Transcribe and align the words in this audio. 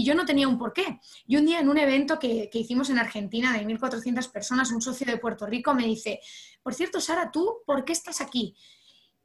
y 0.00 0.04
yo 0.04 0.14
no 0.14 0.24
tenía 0.24 0.48
un 0.48 0.58
porqué. 0.58 0.98
Y 1.26 1.36
un 1.36 1.44
día 1.44 1.60
en 1.60 1.68
un 1.68 1.76
evento 1.76 2.18
que, 2.18 2.48
que 2.50 2.60
hicimos 2.60 2.88
en 2.88 2.98
Argentina 2.98 3.52
de 3.52 3.66
1.400 3.66 4.32
personas, 4.32 4.72
un 4.72 4.80
socio 4.80 5.06
de 5.06 5.18
Puerto 5.18 5.46
Rico 5.46 5.74
me 5.74 5.84
dice, 5.84 6.20
por 6.62 6.72
cierto, 6.72 7.00
Sara, 7.00 7.30
¿tú 7.30 7.58
por 7.66 7.84
qué 7.84 7.92
estás 7.92 8.22
aquí? 8.22 8.56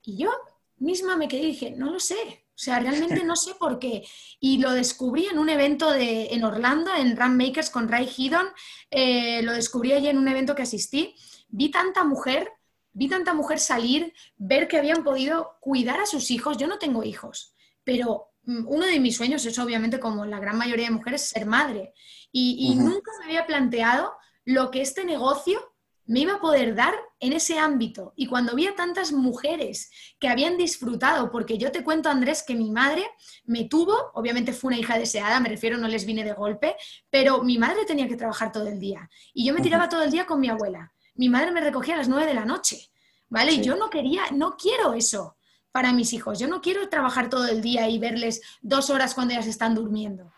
Y 0.03 0.17
yo 0.17 0.31
misma 0.77 1.15
me 1.15 1.29
quedé 1.29 1.43
y 1.43 1.47
dije, 1.47 1.71
no 1.71 1.89
lo 1.91 1.99
sé, 2.01 2.17
o 2.17 2.57
sea, 2.57 2.79
realmente 2.79 3.23
no 3.23 3.37
sé 3.37 3.55
por 3.55 3.79
qué. 3.79 4.05
Y 4.41 4.57
lo 4.57 4.73
descubrí 4.73 5.27
en 5.27 5.39
un 5.39 5.47
evento 5.47 5.91
de, 5.91 6.27
en 6.31 6.43
Orlando, 6.43 6.93
en 6.93 7.15
Run 7.15 7.37
Makers 7.37 7.69
con 7.69 7.87
Ray 7.87 8.09
Hidon, 8.15 8.47
eh, 8.91 9.41
lo 9.43 9.53
descubrí 9.53 9.93
allí 9.93 10.09
en 10.09 10.17
un 10.17 10.27
evento 10.27 10.55
que 10.55 10.63
asistí, 10.63 11.15
vi 11.47 11.71
tanta 11.71 12.03
mujer, 12.03 12.51
vi 12.91 13.07
tanta 13.07 13.33
mujer 13.33 13.59
salir, 13.59 14.13
ver 14.35 14.67
que 14.67 14.77
habían 14.77 15.05
podido 15.05 15.55
cuidar 15.61 16.01
a 16.01 16.05
sus 16.05 16.31
hijos, 16.31 16.57
yo 16.57 16.67
no 16.67 16.79
tengo 16.79 17.05
hijos, 17.05 17.53
pero 17.85 18.34
uno 18.47 18.85
de 18.85 18.99
mis 18.99 19.17
sueños 19.17 19.45
es 19.45 19.57
obviamente, 19.59 19.99
como 19.99 20.25
la 20.25 20.39
gran 20.39 20.57
mayoría 20.57 20.85
de 20.85 20.93
mujeres, 20.93 21.21
ser 21.29 21.45
madre. 21.45 21.93
Y, 22.31 22.75
nunca 22.75 23.11
me 23.19 23.25
había 23.25 23.45
planteado 23.45 24.13
lo 24.43 24.69
que 24.69 24.81
este 24.81 25.05
negocio 25.05 25.73
me 26.07 26.19
iba 26.19 26.33
a 26.33 26.39
poder 26.41 26.75
dar 26.75 26.93
en 27.19 27.33
ese 27.33 27.57
ámbito. 27.57 28.13
Y 28.15 28.27
cuando 28.27 28.53
vi 28.55 28.67
a 28.67 28.75
tantas 28.75 29.11
mujeres 29.11 29.89
que 30.19 30.27
habían 30.27 30.57
disfrutado, 30.57 31.31
porque 31.31 31.57
yo 31.57 31.71
te 31.71 31.83
cuento, 31.83 32.09
Andrés, 32.09 32.43
que 32.45 32.53
mi 32.53 32.69
madre 32.71 33.09
me 33.45 33.63
tuvo, 33.65 33.95
obviamente 34.13 34.53
fue 34.53 34.67
una 34.69 34.79
hija 34.79 34.99
deseada, 34.99 35.39
me 35.39 35.49
refiero, 35.49 35.77
no 35.77 35.87
les 35.87 36.05
vine 36.05 36.23
de 36.23 36.33
golpe, 36.33 36.75
pero 37.09 37.41
mi 37.41 37.57
madre 37.57 37.85
tenía 37.85 38.07
que 38.07 38.17
trabajar 38.17 38.51
todo 38.51 38.67
el 38.67 38.79
día. 38.79 39.09
Y 39.33 39.45
yo 39.45 39.53
me 39.53 39.61
tiraba 39.61 39.89
todo 39.89 40.03
el 40.03 40.11
día 40.11 40.25
con 40.25 40.39
mi 40.39 40.49
abuela. 40.49 40.93
Mi 41.15 41.29
madre 41.29 41.51
me 41.51 41.61
recogía 41.61 41.95
a 41.95 41.97
las 41.97 42.09
nueve 42.09 42.27
de 42.27 42.33
la 42.33 42.45
noche, 42.45 42.91
¿vale? 43.29 43.53
Y 43.53 43.61
yo 43.61 43.75
no 43.77 43.89
quería, 43.89 44.23
no 44.31 44.57
quiero 44.57 44.93
eso 44.93 45.37
para 45.75 45.91
mis 45.91 46.13
hijos. 46.13 46.39
Yo 46.39 46.47
no 46.47 46.61
quiero 46.61 46.87
trabajar 46.87 47.29
todo 47.29 47.49
el 47.49 47.59
día 47.59 47.89
y 47.89 47.99
verles 47.99 48.41
dos 48.61 48.89
horas 48.89 49.13
cuando 49.13 49.33
ellas 49.33 49.45
están 49.45 49.75
durmiendo. 49.75 50.31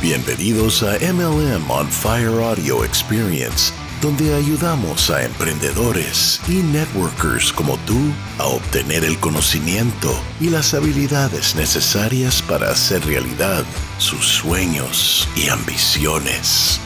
Bienvenidos 0.00 0.84
a 0.84 0.92
MLM 1.00 1.68
on 1.72 1.88
Fire 1.88 2.40
Audio 2.40 2.84
Experience 2.84 3.72
donde 4.02 4.34
ayudamos 4.34 5.10
a 5.10 5.24
emprendedores 5.24 6.40
y 6.48 6.54
networkers 6.54 7.52
como 7.52 7.76
tú 7.86 7.94
a 8.36 8.46
obtener 8.46 9.04
el 9.04 9.16
conocimiento 9.20 10.08
y 10.40 10.50
las 10.50 10.74
habilidades 10.74 11.54
necesarias 11.54 12.42
para 12.42 12.70
hacer 12.70 13.06
realidad 13.06 13.62
sus 13.98 14.26
sueños 14.26 15.28
y 15.36 15.48
ambiciones. 15.48 16.80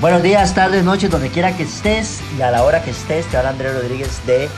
Buenos 0.00 0.22
días, 0.22 0.54
tardes, 0.54 0.84
noches, 0.84 1.10
donde 1.10 1.28
quiera 1.28 1.54
que 1.54 1.64
estés 1.64 2.22
y 2.38 2.40
a 2.40 2.50
la 2.50 2.64
hora 2.64 2.82
que 2.82 2.92
estés, 2.92 3.26
te 3.26 3.36
habla 3.36 3.50
Andrés 3.50 3.74
Rodríguez 3.74 4.26
de 4.26 4.48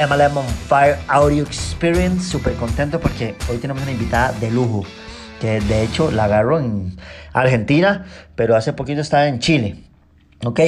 MLM 0.00 0.36
on 0.36 0.48
Fire 0.68 0.98
Audio 1.06 1.44
Experience. 1.44 2.28
Súper 2.28 2.54
contento 2.54 2.98
porque 2.98 3.36
hoy 3.48 3.58
tenemos 3.58 3.84
una 3.84 3.92
invitada 3.92 4.32
de 4.32 4.50
lujo 4.50 4.82
que 5.40 5.60
de 5.60 5.84
hecho 5.84 6.10
la 6.10 6.24
agarro 6.24 6.58
en 6.58 6.96
Argentina, 7.32 8.04
pero 8.34 8.56
hace 8.56 8.72
poquito 8.72 9.00
estaba 9.00 9.28
en 9.28 9.38
Chile. 9.38 9.89
¿Ok? 10.44 10.60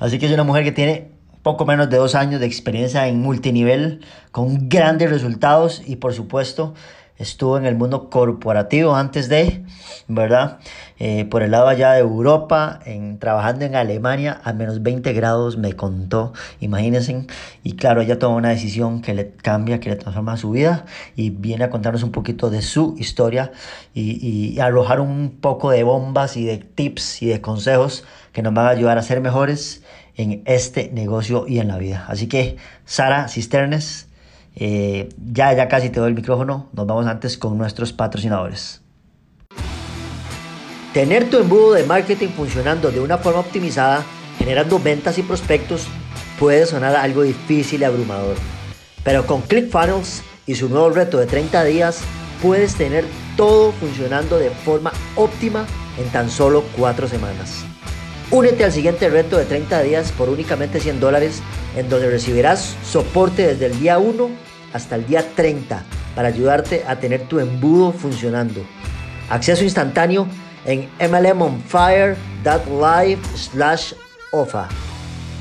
Así 0.00 0.18
que 0.18 0.26
es 0.26 0.32
una 0.32 0.44
mujer 0.44 0.64
que 0.64 0.72
tiene 0.72 1.12
poco 1.42 1.64
menos 1.64 1.88
de 1.88 1.96
dos 1.96 2.14
años 2.14 2.40
de 2.40 2.46
experiencia 2.46 3.06
en 3.06 3.20
multinivel, 3.20 4.04
con 4.32 4.68
grandes 4.68 5.10
resultados 5.10 5.80
y 5.86 5.96
por 5.96 6.12
supuesto 6.12 6.74
estuvo 7.18 7.58
en 7.58 7.66
el 7.66 7.74
mundo 7.74 8.10
corporativo 8.10 8.94
antes 8.94 9.28
de, 9.28 9.64
¿verdad? 10.08 10.58
Eh, 10.98 11.26
por 11.26 11.42
el 11.42 11.50
lado 11.50 11.68
allá 11.68 11.92
de 11.92 12.00
Europa, 12.00 12.80
en, 12.84 13.18
trabajando 13.18 13.64
en 13.64 13.76
Alemania 13.76 14.40
a 14.44 14.52
menos 14.52 14.82
20 14.82 15.12
grados, 15.12 15.56
me 15.56 15.74
contó, 15.74 16.32
imagínense. 16.60 17.26
Y 17.62 17.76
claro, 17.76 18.00
ella 18.00 18.18
tomó 18.18 18.36
una 18.36 18.50
decisión 18.50 19.02
que 19.02 19.14
le 19.14 19.32
cambia, 19.32 19.80
que 19.80 19.90
le 19.90 19.96
transforma 19.96 20.36
su 20.36 20.50
vida 20.50 20.86
y 21.14 21.30
viene 21.30 21.64
a 21.64 21.70
contarnos 21.70 22.02
un 22.02 22.12
poquito 22.12 22.50
de 22.50 22.62
su 22.62 22.94
historia 22.98 23.52
y, 23.94 24.54
y 24.54 24.60
arrojar 24.60 25.00
un 25.00 25.38
poco 25.40 25.70
de 25.70 25.82
bombas 25.82 26.36
y 26.36 26.44
de 26.44 26.58
tips 26.58 27.22
y 27.22 27.26
de 27.26 27.40
consejos 27.40 28.04
que 28.32 28.42
nos 28.42 28.52
van 28.54 28.66
a 28.66 28.70
ayudar 28.70 28.98
a 28.98 29.02
ser 29.02 29.20
mejores 29.20 29.82
en 30.16 30.42
este 30.46 30.90
negocio 30.92 31.46
y 31.46 31.58
en 31.58 31.68
la 31.68 31.78
vida. 31.78 32.04
Así 32.08 32.26
que, 32.26 32.56
Sara 32.84 33.28
Cisternes, 33.28 34.05
eh, 34.56 35.10
ya, 35.32 35.52
ya 35.52 35.68
casi 35.68 35.90
te 35.90 36.00
doy 36.00 36.08
el 36.08 36.14
micrófono. 36.14 36.68
Nos 36.72 36.86
vamos 36.86 37.06
antes 37.06 37.36
con 37.36 37.56
nuestros 37.58 37.92
patrocinadores. 37.92 38.80
Tener 40.94 41.28
tu 41.28 41.36
embudo 41.36 41.74
de 41.74 41.84
marketing 41.84 42.28
funcionando 42.28 42.90
de 42.90 43.00
una 43.00 43.18
forma 43.18 43.40
optimizada, 43.40 44.02
generando 44.38 44.78
ventas 44.78 45.18
y 45.18 45.22
prospectos, 45.22 45.86
puede 46.38 46.64
sonar 46.64 46.96
algo 46.96 47.22
difícil 47.22 47.82
y 47.82 47.84
abrumador. 47.84 48.36
Pero 49.04 49.26
con 49.26 49.42
ClickFunnels 49.42 50.22
y 50.46 50.54
su 50.54 50.70
nuevo 50.70 50.88
reto 50.88 51.18
de 51.18 51.26
30 51.26 51.64
días, 51.64 52.00
puedes 52.40 52.76
tener 52.76 53.04
todo 53.36 53.72
funcionando 53.72 54.38
de 54.38 54.48
forma 54.48 54.90
óptima 55.16 55.66
en 55.98 56.08
tan 56.08 56.30
solo 56.30 56.64
4 56.78 57.08
semanas. 57.08 57.62
Únete 58.30 58.64
al 58.64 58.72
siguiente 58.72 59.10
reto 59.10 59.36
de 59.36 59.44
30 59.44 59.82
días 59.82 60.12
por 60.12 60.30
únicamente 60.30 60.80
100 60.80 60.98
dólares, 60.98 61.42
en 61.76 61.90
donde 61.90 62.08
recibirás 62.08 62.74
soporte 62.82 63.46
desde 63.46 63.66
el 63.66 63.78
día 63.78 63.98
1 63.98 64.45
hasta 64.76 64.94
el 64.96 65.06
día 65.06 65.34
30 65.34 65.82
para 66.14 66.28
ayudarte 66.28 66.84
a 66.86 67.00
tener 67.00 67.26
tu 67.28 67.40
embudo 67.40 67.92
funcionando. 67.92 68.60
Acceso 69.30 69.64
instantáneo 69.64 70.28
en 70.64 70.88
mlmonfire.live 71.00 73.22
slash 73.34 73.94
OFA. 74.32 74.68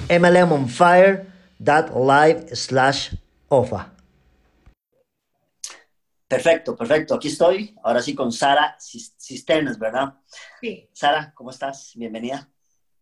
mlmonfire.live 0.09 2.55
slash 2.55 3.13
OFA. 3.49 3.91
Perfecto, 6.27 6.75
perfecto. 6.75 7.13
Aquí 7.15 7.27
estoy. 7.27 7.75
Ahora 7.83 8.01
sí 8.01 8.15
con 8.15 8.31
Sara 8.31 8.75
Cisternas, 8.79 9.77
¿verdad? 9.77 10.15
Sí. 10.59 10.89
Sara, 10.91 11.31
¿cómo 11.35 11.51
estás? 11.51 11.91
Bienvenida. 11.95 12.49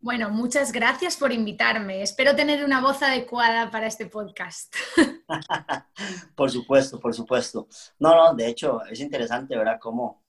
Bueno, 0.04 0.30
muchas 0.30 0.74
gracias 0.74 1.16
por 1.16 1.32
invitarme. 1.32 2.02
Espero 2.02 2.36
tener 2.36 2.66
una 2.66 2.82
voz 2.82 3.02
adecuada 3.02 3.72
para 3.72 3.88
este 3.88 4.06
podcast. 4.08 4.76
por 6.36 6.52
supuesto, 6.52 7.00
por 7.00 7.14
supuesto. 7.14 7.70
No, 8.00 8.14
no, 8.14 8.34
de 8.36 8.48
hecho 8.48 8.84
es 8.84 9.00
interesante, 9.00 9.56
¿verdad? 9.56 9.80
Cómo, 9.80 10.26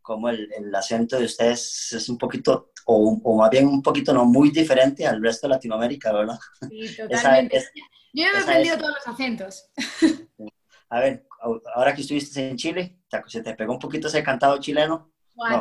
cómo 0.00 0.28
el, 0.28 0.72
acento 0.76 1.18
de 1.18 1.24
ustedes 1.24 1.92
es 1.92 2.08
un 2.08 2.18
poquito, 2.18 2.70
o, 2.86 3.36
más 3.36 3.50
bien 3.50 3.66
un 3.66 3.82
poquito 3.82 4.14
no 4.14 4.26
muy 4.26 4.50
diferente 4.52 5.04
al 5.04 5.20
resto 5.20 5.48
de 5.48 5.54
Latinoamérica, 5.54 6.12
¿verdad? 6.12 6.38
Sí, 6.68 6.96
totalmente. 6.96 7.64
Yo 8.12 8.26
he 8.26 8.38
aprendido 8.40 8.78
todos 8.78 8.94
los 8.94 9.08
acentos. 9.08 9.70
A 10.88 11.00
ver, 11.00 11.26
ahora 11.74 11.96
que 11.96 12.02
estuviste 12.02 12.48
en 12.48 12.56
Chile, 12.56 13.00
¿se 13.26 13.42
te 13.42 13.56
pegó 13.56 13.72
un 13.72 13.80
poquito 13.80 14.06
ese 14.06 14.22
cantado 14.22 14.60
chileno? 14.60 15.10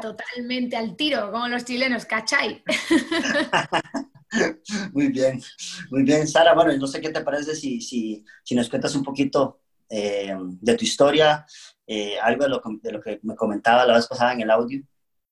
Totalmente 0.01 0.75
al 0.75 0.95
tiro, 0.95 1.31
como 1.31 1.47
los 1.47 1.63
chilenos, 1.63 2.06
¿cachai? 2.06 2.63
muy 4.94 5.07
bien, 5.07 5.41
muy 5.90 6.03
bien, 6.03 6.28
Sara. 6.28 6.53
Bueno, 6.53 6.75
no 6.78 6.88
sé 6.88 7.00
qué 7.00 7.09
te 7.09 7.22
parece 7.22 7.56
si, 7.56 7.81
si, 7.81 8.25
si 8.44 8.56
nos 8.56 8.69
cuentas 8.69 8.94
un 8.95 9.03
poquito 9.03 9.62
eh, 9.90 10.35
de 10.38 10.75
tu 10.75 10.84
historia, 10.84 11.45
eh, 11.88 12.19
algo 12.19 12.44
de 12.44 12.50
lo, 12.50 12.62
de 12.81 12.91
lo, 12.91 13.01
que 13.01 13.19
me 13.23 13.35
comentaba 13.35 13.85
la 13.85 13.95
vez 13.95 14.07
pasada 14.07 14.34
en 14.34 14.41
el 14.41 14.51
audio. 14.51 14.81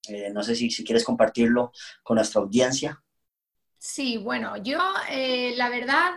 Eh, 0.08 0.32
no 0.34 0.42
sé 0.42 0.56
si, 0.56 0.72
si, 0.72 0.84
quieres 0.84 1.04
compartirlo 1.04 1.74
con 2.02 2.16
nuestra 2.16 2.42
audiencia. 2.42 3.02
Sí, 3.78 4.18
bueno, 4.18 4.58
yo 4.58 4.80
la 5.56 5.70
verdad 5.70 6.14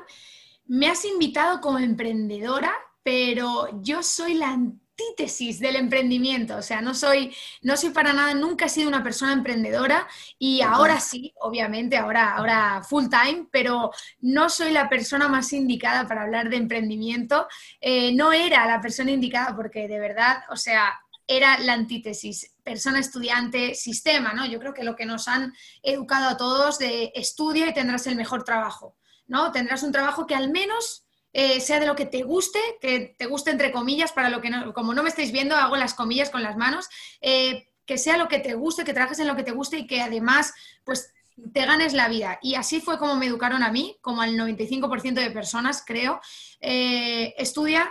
me 0.67 0.89
has 0.89 1.05
invitado 1.05 1.61
como 1.61 1.79
emprendedora, 1.79 2.73
pero 3.03 3.83
yo 3.83 4.03
soy 4.03 4.35
la 4.35 4.57
antítesis 5.01 5.61
del 5.61 5.77
emprendimiento, 5.77 6.57
o 6.57 6.63
sea, 6.63 6.81
no 6.81 6.95
soy, 6.95 7.35
no 7.63 7.77
soy 7.77 7.91
para 7.91 8.13
nada, 8.13 8.35
nunca 8.35 8.67
he 8.67 8.69
sido 8.69 8.89
una 8.89 9.03
persona 9.03 9.33
emprendedora 9.33 10.07
y 10.39 10.61
ahora 10.63 11.01
sí, 11.01 11.33
obviamente, 11.41 11.97
ahora, 11.97 12.37
ahora 12.37 12.83
full 12.89 13.07
time, 13.09 13.47
pero 13.51 13.91
no 14.21 14.49
soy 14.49 14.73
la 14.73 14.89
persona 14.89 15.29
más 15.29 15.53
indicada 15.53 16.07
para 16.07 16.23
hablar 16.23 16.49
de 16.51 16.57
emprendimiento. 16.57 17.47
Eh, 17.81 18.13
no 18.15 18.33
era 18.33 18.67
la 18.67 18.81
persona 18.81 19.11
indicada 19.11 19.55
porque 19.55 19.89
de 19.89 19.99
verdad, 19.99 20.43
o 20.51 20.57
sea, 20.57 21.01
era 21.27 21.59
la 21.61 21.75
antítesis, 21.75 22.53
persona 22.63 22.99
estudiante, 22.99 23.75
sistema, 23.75 24.33
¿no? 24.33 24.47
Yo 24.47 24.59
creo 24.59 24.75
que 24.75 24.83
lo 24.83 24.97
que 24.97 25.07
nos 25.07 25.29
han 25.29 25.55
educado 25.83 26.29
a 26.29 26.37
todos 26.37 26.79
de 26.79 27.13
estudia 27.15 27.69
y 27.69 27.75
tendrás 27.75 28.07
el 28.09 28.17
mejor 28.17 28.43
trabajo, 28.43 28.97
¿no? 29.29 29.53
Tendrás 29.53 29.85
un 29.85 29.93
trabajo 29.93 30.27
que 30.27 30.35
al 30.35 30.51
menos 30.51 31.05
eh, 31.33 31.61
sea 31.61 31.81
de 31.81 31.87
lo 31.87 31.97
que 31.97 32.07
te 32.07 32.23
guste, 32.23 32.59
que 32.81 33.15
te 33.19 33.27
guste 33.27 33.51
entre 33.51 33.73
comillas, 33.73 34.13
para 34.13 34.31
lo 34.31 34.41
que 34.41 34.51
no, 34.51 34.73
como 34.73 34.95
no 34.95 35.03
me 35.03 35.09
estáis 35.09 35.33
viendo, 35.33 35.57
hago 35.57 35.77
las 35.77 35.95
comillas 35.95 36.31
con 36.31 36.43
las 36.43 36.57
manos, 36.57 36.89
eh, 37.21 37.69
que 37.87 37.99
sea 37.99 38.17
lo 38.17 38.29
que 38.29 38.39
te 38.39 38.55
guste, 38.55 38.85
que 38.85 38.95
trabajes 38.95 39.19
en 39.19 39.29
lo 39.29 39.37
que 39.37 39.43
te 39.43 39.53
guste 39.53 39.79
y 39.79 39.87
que 39.87 40.01
además, 40.01 40.55
pues 40.85 41.13
te 41.53 41.67
ganes 41.67 41.93
la 41.93 42.09
vida. 42.09 42.39
Y 42.43 42.55
así 42.55 42.81
fue 42.81 42.99
como 42.99 43.17
me 43.17 43.27
educaron 43.27 43.63
a 43.63 43.73
mí, 43.73 43.97
como 44.01 44.23
al 44.23 44.37
95% 44.37 45.15
de 45.15 45.31
personas, 45.31 45.83
creo. 45.87 46.21
Eh, 46.61 47.35
estudia, 47.39 47.91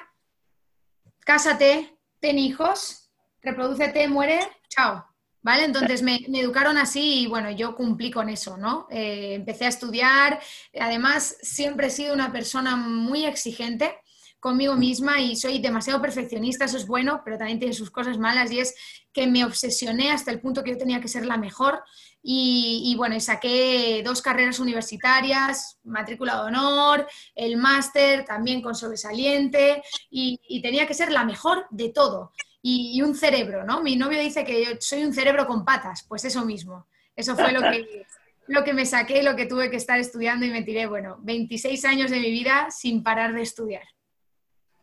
cásate, 1.21 1.97
ten 2.19 2.37
hijos, 2.39 3.09
reproducete, 3.41 4.07
muere, 4.07 4.39
chao. 4.69 5.05
¿Vale? 5.41 5.63
Entonces 5.63 6.01
me, 6.01 6.17
educaron 6.33 6.77
así 6.77 7.21
y 7.21 7.27
bueno, 7.27 7.49
yo 7.51 7.75
cumplí 7.75 8.11
con 8.11 8.27
eso, 8.27 8.57
¿no? 8.57 8.87
Eh, 8.91 9.35
empecé 9.35 9.65
a 9.65 9.69
estudiar, 9.69 10.39
además 10.77 11.37
siempre 11.41 11.87
he 11.87 11.91
sido 11.91 12.13
una 12.13 12.31
persona 12.31 12.75
muy 12.75 13.25
exigente 13.25 13.95
conmigo 14.39 14.75
misma 14.75 15.19
y 15.19 15.35
soy 15.35 15.59
demasiado 15.59 16.01
perfeccionista, 16.01 16.65
eso 16.65 16.77
es 16.77 16.87
bueno, 16.87 17.21
pero 17.23 17.37
también 17.37 17.59
tiene 17.59 17.73
sus 17.73 17.91
cosas 17.91 18.17
malas 18.17 18.51
y 18.51 18.59
es 18.59 18.73
que 19.11 19.27
me 19.27 19.43
obsesioné 19.43 20.11
hasta 20.11 20.31
el 20.31 20.39
punto 20.39 20.63
que 20.63 20.71
yo 20.71 20.77
tenía 20.77 21.01
que 21.01 21.07
ser 21.07 21.25
la 21.25 21.37
mejor 21.37 21.83
y, 22.21 22.93
bueno, 22.97 23.15
y 23.15 23.21
saqué 23.21 24.01
dos 24.03 24.21
carreras 24.21 24.59
universitarias, 24.59 25.79
matrícula 25.83 26.35
de 26.35 26.47
honor, 26.47 27.07
el 27.33 27.55
máster 27.57 28.25
también 28.25 28.61
con 28.61 28.75
sobresaliente 28.75 29.81
y, 30.09 30.61
tenía 30.61 30.85
que 30.85 30.93
ser 30.93 31.11
la 31.11 31.23
mejor 31.23 31.65
de 31.69 31.89
todo 31.89 32.33
y, 32.61 33.01
un 33.01 33.15
cerebro, 33.15 33.63
¿no? 33.63 33.81
Mi 33.81 33.95
novio 33.95 34.19
dice 34.19 34.43
que 34.43 34.63
yo 34.63 34.71
soy 34.79 35.03
un 35.03 35.13
cerebro 35.13 35.47
con 35.47 35.63
patas, 35.63 36.05
pues 36.07 36.25
eso 36.25 36.45
mismo, 36.45 36.87
eso 37.15 37.35
fue 37.35 37.51
lo 37.51 37.61
que... 37.61 38.05
lo 38.49 38.63
que 38.63 38.73
me 38.73 38.87
saqué, 38.87 39.21
lo 39.21 39.35
que 39.35 39.45
tuve 39.45 39.69
que 39.69 39.75
estar 39.75 39.99
estudiando 39.99 40.43
y 40.43 40.49
me 40.49 40.63
tiré, 40.63 40.87
bueno, 40.87 41.19
26 41.21 41.85
años 41.85 42.09
de 42.09 42.19
mi 42.19 42.31
vida 42.31 42.69
sin 42.71 43.03
parar 43.03 43.31
de 43.35 43.43
estudiar. 43.43 43.83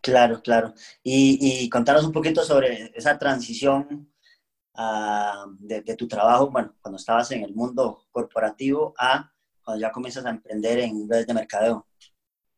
Claro, 0.01 0.41
claro. 0.41 0.73
Y, 1.03 1.65
y 1.65 1.69
contanos 1.69 2.05
un 2.05 2.13
poquito 2.13 2.45
sobre 2.45 2.93
esa 2.95 3.19
transición 3.19 4.09
uh, 4.79 5.51
de, 5.59 5.83
de, 5.83 5.97
tu 5.97 6.07
trabajo, 6.07 6.49
bueno, 6.49 6.77
cuando 6.81 6.97
estabas 6.97 7.29
en 7.33 7.43
el 7.43 7.57
mundo 7.57 8.07
corporativo 8.13 8.95
a 8.97 9.33
cuando 9.65 9.81
ya 9.81 9.91
comienzas 9.91 10.25
a 10.25 10.31
emprender 10.31 10.79
en 10.79 11.09
redes 11.09 11.27
de 11.27 11.35
mercadeo. 11.35 11.89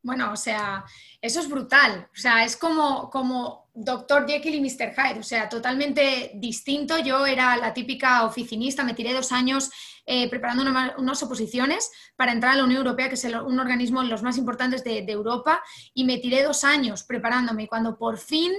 Bueno, 0.02 0.32
o 0.32 0.36
sea, 0.36 0.84
eso 1.20 1.40
es 1.40 1.48
brutal. 1.48 2.08
O 2.12 2.16
sea, 2.16 2.44
es 2.44 2.56
como, 2.56 3.10
como 3.10 3.68
Dr. 3.74 4.26
Jekyll 4.26 4.54
y 4.54 4.60
Mr. 4.60 4.94
Hyde. 4.94 5.20
O 5.20 5.22
sea, 5.22 5.48
totalmente 5.48 6.32
distinto. 6.34 6.98
Yo 6.98 7.26
era 7.26 7.56
la 7.56 7.74
típica 7.74 8.24
oficinista, 8.24 8.84
me 8.84 8.94
tiré 8.94 9.12
dos 9.12 9.32
años 9.32 9.70
eh, 10.06 10.28
preparando 10.30 10.64
unas 10.98 11.22
oposiciones 11.22 11.90
para 12.16 12.32
entrar 12.32 12.54
a 12.54 12.56
la 12.56 12.64
Unión 12.64 12.78
Europea, 12.78 13.08
que 13.08 13.16
es 13.16 13.24
un 13.24 13.60
organismo 13.60 14.02
de 14.02 14.08
los 14.08 14.22
más 14.22 14.38
importantes 14.38 14.82
de, 14.84 15.02
de 15.02 15.12
Europa, 15.12 15.62
y 15.92 16.04
me 16.04 16.18
tiré 16.18 16.42
dos 16.42 16.64
años 16.64 17.04
preparándome. 17.04 17.64
Y 17.64 17.66
cuando 17.66 17.98
por 17.98 18.18
fin 18.18 18.52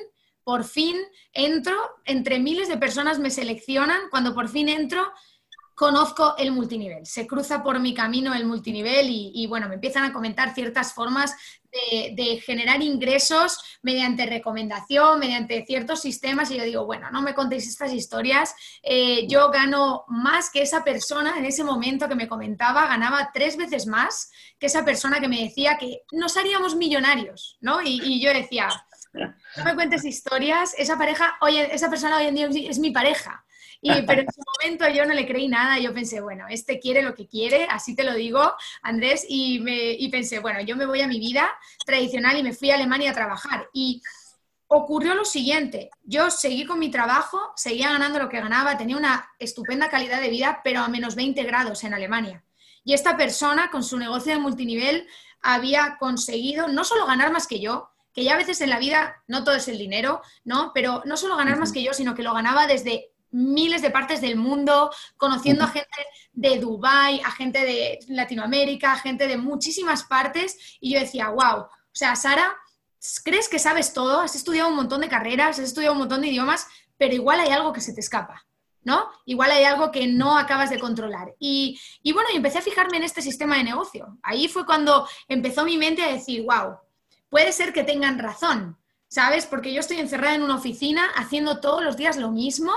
por 0.50 0.64
fin 0.64 0.98
entro, 1.32 1.76
entre 2.06 2.40
miles 2.40 2.70
de 2.70 2.78
personas 2.78 3.20
me 3.20 3.30
seleccionan, 3.30 4.10
cuando 4.10 4.34
por 4.34 4.50
fin 4.50 4.68
entro, 4.68 5.14
conozco 5.80 6.36
el 6.38 6.52
multinivel, 6.52 7.06
se 7.06 7.26
cruza 7.26 7.64
por 7.64 7.80
mi 7.80 7.94
camino 7.94 8.34
el 8.34 8.46
multinivel 8.46 9.08
y, 9.10 9.48
bueno, 9.48 9.70
me 9.70 9.76
empiezan 9.76 10.04
a 10.04 10.12
comentar 10.12 10.54
ciertas 10.54 10.92
formas 10.92 11.34
de, 11.72 12.42
generar 12.46 12.82
ingresos 12.82 13.80
mediante 13.82 14.26
recomendación, 14.26 15.20
mediante 15.20 15.66
ciertos 15.66 16.02
sistemas 16.02 16.52
y 16.52 16.58
yo 16.58 16.66
digo, 16.66 16.86
bueno, 16.86 17.10
no 17.12 17.22
me 17.22 17.34
contéis 17.34 17.66
estas 17.66 17.94
historias, 17.94 18.54
eh, 18.84 19.26
yo 19.30 19.52
gano 19.52 20.04
más 20.10 20.50
que 20.50 20.64
esa 20.64 20.84
persona 20.84 21.38
en 21.38 21.46
ese 21.46 21.64
momento 21.64 22.10
que 22.10 22.16
me 22.16 22.28
comentaba, 22.28 22.86
ganaba 22.86 23.32
tres 23.34 23.56
veces 23.56 23.88
más 23.88 24.32
que 24.60 24.66
esa 24.66 24.84
persona 24.84 25.22
que 25.22 25.30
me 25.30 25.44
decía 25.44 25.78
que 25.78 26.02
nos 26.12 26.36
haríamos 26.36 26.76
millonarios, 26.76 27.58
¿no? 27.62 27.82
Y, 27.82 28.02
y 28.04 28.22
yo 28.22 28.34
decía, 28.34 28.68
no 29.14 29.64
me 29.64 29.76
cuentes 29.76 30.04
historias, 30.04 30.76
esa 30.78 30.98
pareja, 30.98 31.38
oye, 31.40 31.74
esa 31.74 31.90
persona 31.90 32.18
hoy 32.18 32.26
en 32.26 32.36
día 32.36 32.50
es 32.70 32.80
mi 32.80 32.92
pareja. 32.92 33.46
Y, 33.82 34.02
pero 34.02 34.22
en 34.22 34.28
su 34.32 34.42
momento 34.42 34.88
yo 34.90 35.06
no 35.06 35.14
le 35.14 35.26
creí 35.26 35.48
nada, 35.48 35.80
yo 35.80 35.94
pensé, 35.94 36.20
bueno, 36.20 36.46
este 36.50 36.80
quiere 36.80 37.02
lo 37.02 37.16
que 37.16 37.28
quiere, 37.28 37.66
así 37.70 37.96
te 37.96 38.04
lo 38.04 38.14
digo, 38.14 38.54
Andrés, 38.82 39.26
y, 39.28 39.60
me, 39.60 39.92
y 39.94 40.10
pensé, 40.10 40.40
bueno, 40.40 40.60
yo 40.62 40.76
me 40.76 40.86
voy 40.86 41.02
a 41.02 41.08
mi 41.08 41.20
vida 41.20 41.50
tradicional 41.86 42.38
y 42.38 42.44
me 42.44 42.54
fui 42.54 42.72
a 42.72 42.76
Alemania 42.76 43.12
a 43.12 43.14
trabajar. 43.14 43.70
Y 43.74 44.02
ocurrió 44.68 45.16
lo 45.16 45.24
siguiente, 45.24 45.90
yo 46.04 46.30
seguí 46.30 46.66
con 46.66 46.78
mi 46.78 46.92
trabajo, 46.92 47.40
seguía 47.56 47.92
ganando 47.92 48.20
lo 48.20 48.30
que 48.30 48.42
ganaba, 48.42 48.78
tenía 48.78 48.98
una 48.98 49.32
estupenda 49.40 49.90
calidad 49.90 50.22
de 50.22 50.30
vida, 50.30 50.62
pero 50.64 50.82
a 50.82 50.90
menos 50.90 51.16
20 51.16 51.42
grados 51.44 51.84
en 51.84 51.94
Alemania. 51.94 52.44
Y 52.84 52.94
esta 52.94 53.18
persona, 53.18 53.72
con 53.72 53.84
su 53.84 53.98
negocio 53.98 54.34
de 54.34 54.40
multinivel, 54.40 55.08
había 55.42 55.98
conseguido 56.00 56.68
no 56.68 56.84
solo 56.84 57.06
ganar 57.06 57.32
más 57.32 57.48
que 57.48 57.60
yo, 57.60 57.90
que 58.14 58.24
ya 58.24 58.34
a 58.34 58.38
veces 58.38 58.62
en 58.62 58.70
la 58.70 58.80
vida 58.80 59.24
no 59.28 59.44
todo 59.44 59.56
es 59.56 59.68
el 59.68 59.78
dinero, 59.78 60.22
¿no? 60.44 60.72
Pero 60.74 61.02
no 61.06 61.16
solo 61.16 61.38
ganar 61.38 61.58
más 61.58 61.72
que 61.72 61.84
yo, 61.84 61.94
sino 61.94 62.16
que 62.16 62.24
lo 62.24 62.34
ganaba 62.34 62.68
desde 62.68 63.12
miles 63.32 63.82
de 63.82 63.92
partes 63.92 64.22
del 64.22 64.36
mundo, 64.36 64.92
conociendo 65.18 65.64
a 65.64 65.68
gente 65.68 66.06
de 66.34 66.60
Dubái, 66.60 67.22
a 67.24 67.32
gente 67.32 67.64
de 67.64 68.00
Latinoamérica, 68.08 68.94
a 68.94 69.00
gente 69.00 69.28
de 69.28 69.38
muchísimas 69.38 70.04
partes, 70.04 70.78
y 70.80 70.94
yo 70.94 71.00
decía, 71.00 71.30
wow, 71.30 71.62
o 71.62 71.70
sea, 71.92 72.16
Sara, 72.16 72.56
crees 73.24 73.50
que 73.50 73.60
sabes 73.60 73.94
todo, 73.94 74.22
has 74.22 74.36
estudiado 74.36 74.70
un 74.70 74.76
montón 74.76 75.02
de 75.02 75.10
carreras, 75.10 75.60
has 75.60 75.66
estudiado 75.66 75.94
un 75.94 76.00
montón 76.00 76.22
de 76.22 76.28
idiomas, 76.28 76.68
pero 76.98 77.16
igual 77.16 77.40
hay 77.40 77.50
algo 77.50 77.74
que 77.74 77.82
se 77.82 77.94
te 77.94 78.02
escapa. 78.02 78.46
¿no? 78.82 79.10
Igual 79.26 79.52
hay 79.52 79.66
algo 79.66 79.92
que 79.92 80.08
no 80.08 80.38
acabas 80.38 80.70
de 80.70 80.80
controlar. 80.80 81.36
Y, 81.38 81.80
y 82.02 82.14
bueno, 82.14 82.30
y 82.32 82.38
empecé 82.38 82.60
a 82.60 82.64
fijarme 82.64 82.98
en 82.98 83.04
este 83.04 83.22
sistema 83.22 83.58
de 83.58 83.64
negocio. 83.64 84.18
Ahí 84.24 84.48
fue 84.48 84.66
cuando 84.66 85.08
empezó 85.28 85.66
mi 85.66 85.78
mente 85.78 86.02
a 86.02 86.12
decir, 86.12 86.44
wow, 86.44 86.78
puede 87.30 87.52
ser 87.52 87.74
que 87.74 87.84
tengan 87.84 88.20
razón, 88.20 88.78
¿sabes? 89.08 89.46
Porque 89.46 89.74
yo 89.74 89.80
estoy 89.80 89.98
encerrada 90.00 90.36
en 90.36 90.44
una 90.44 90.56
oficina 90.56 91.10
haciendo 91.16 91.60
todos 91.60 91.84
los 91.84 91.98
días 91.98 92.18
lo 92.18 92.32
mismo 92.32 92.72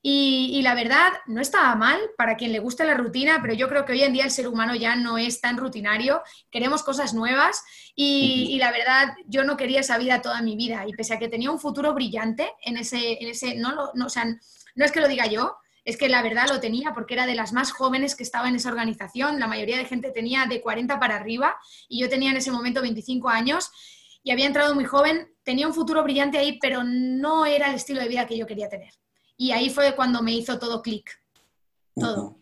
y, 0.00 0.62
la 0.62 0.74
verdad 0.74 1.12
no 1.26 1.40
estaba 1.40 1.74
mal 1.74 1.98
para 2.16 2.36
quien 2.36 2.52
le 2.52 2.60
guste 2.60 2.84
la 2.84 2.94
rutina, 2.94 3.38
pero 3.42 3.54
yo 3.54 3.68
creo 3.68 3.84
que 3.84 3.92
hoy 3.92 4.02
en 4.02 4.12
día 4.12 4.24
el 4.24 4.30
ser 4.30 4.46
humano 4.46 4.74
ya 4.74 4.94
no 4.96 5.18
es 5.18 5.40
tan 5.40 5.56
rutinario, 5.56 6.22
queremos 6.50 6.82
cosas 6.82 7.14
nuevas 7.14 7.64
y, 7.94 8.56
la 8.58 8.70
verdad 8.70 9.14
yo 9.26 9.44
no 9.44 9.56
quería 9.56 9.80
esa 9.80 9.98
vida 9.98 10.22
toda 10.22 10.42
mi 10.42 10.56
vida 10.56 10.84
y 10.86 10.92
pese 10.92 11.14
a 11.14 11.18
que 11.18 11.28
tenía 11.28 11.50
un 11.50 11.58
futuro 11.58 11.94
brillante 11.94 12.52
en 12.62 12.76
ese, 12.76 13.22
en 13.22 13.28
ese 13.28 13.56
no, 13.56 13.74
lo, 13.74 13.90
no, 13.94 14.06
o 14.06 14.10
sea, 14.10 14.24
no 14.24 14.84
es 14.84 14.92
que 14.92 15.00
lo 15.00 15.08
diga 15.08 15.26
yo, 15.26 15.56
es 15.84 15.96
que 15.96 16.08
la 16.08 16.22
verdad 16.22 16.48
lo 16.48 16.60
tenía 16.60 16.92
porque 16.92 17.14
era 17.14 17.26
de 17.26 17.34
las 17.34 17.52
más 17.52 17.72
jóvenes 17.72 18.14
que 18.14 18.22
estaba 18.22 18.48
en 18.48 18.56
esa 18.56 18.68
organización. 18.68 19.40
La 19.40 19.46
mayoría 19.46 19.78
de 19.78 19.86
gente 19.86 20.10
tenía 20.10 20.44
de 20.44 20.60
40 20.60 21.00
para 21.00 21.16
arriba 21.16 21.56
y 21.88 22.00
yo 22.00 22.10
tenía 22.10 22.30
en 22.30 22.36
ese 22.36 22.50
momento 22.50 22.82
25 22.82 23.30
años 23.30 23.70
y 24.22 24.30
había 24.30 24.46
entrado 24.46 24.74
muy 24.74 24.84
joven. 24.84 25.34
Tenía 25.42 25.66
un 25.66 25.72
futuro 25.72 26.02
brillante 26.02 26.36
ahí, 26.36 26.58
pero 26.60 26.84
no 26.84 27.46
era 27.46 27.68
el 27.68 27.76
estilo 27.76 28.00
de 28.00 28.08
vida 28.08 28.26
que 28.26 28.36
yo 28.36 28.46
quería 28.46 28.68
tener. 28.68 28.92
Y 29.38 29.52
ahí 29.52 29.70
fue 29.70 29.96
cuando 29.96 30.22
me 30.22 30.32
hizo 30.32 30.58
todo 30.58 30.82
clic. 30.82 31.10
Todo. 31.94 32.36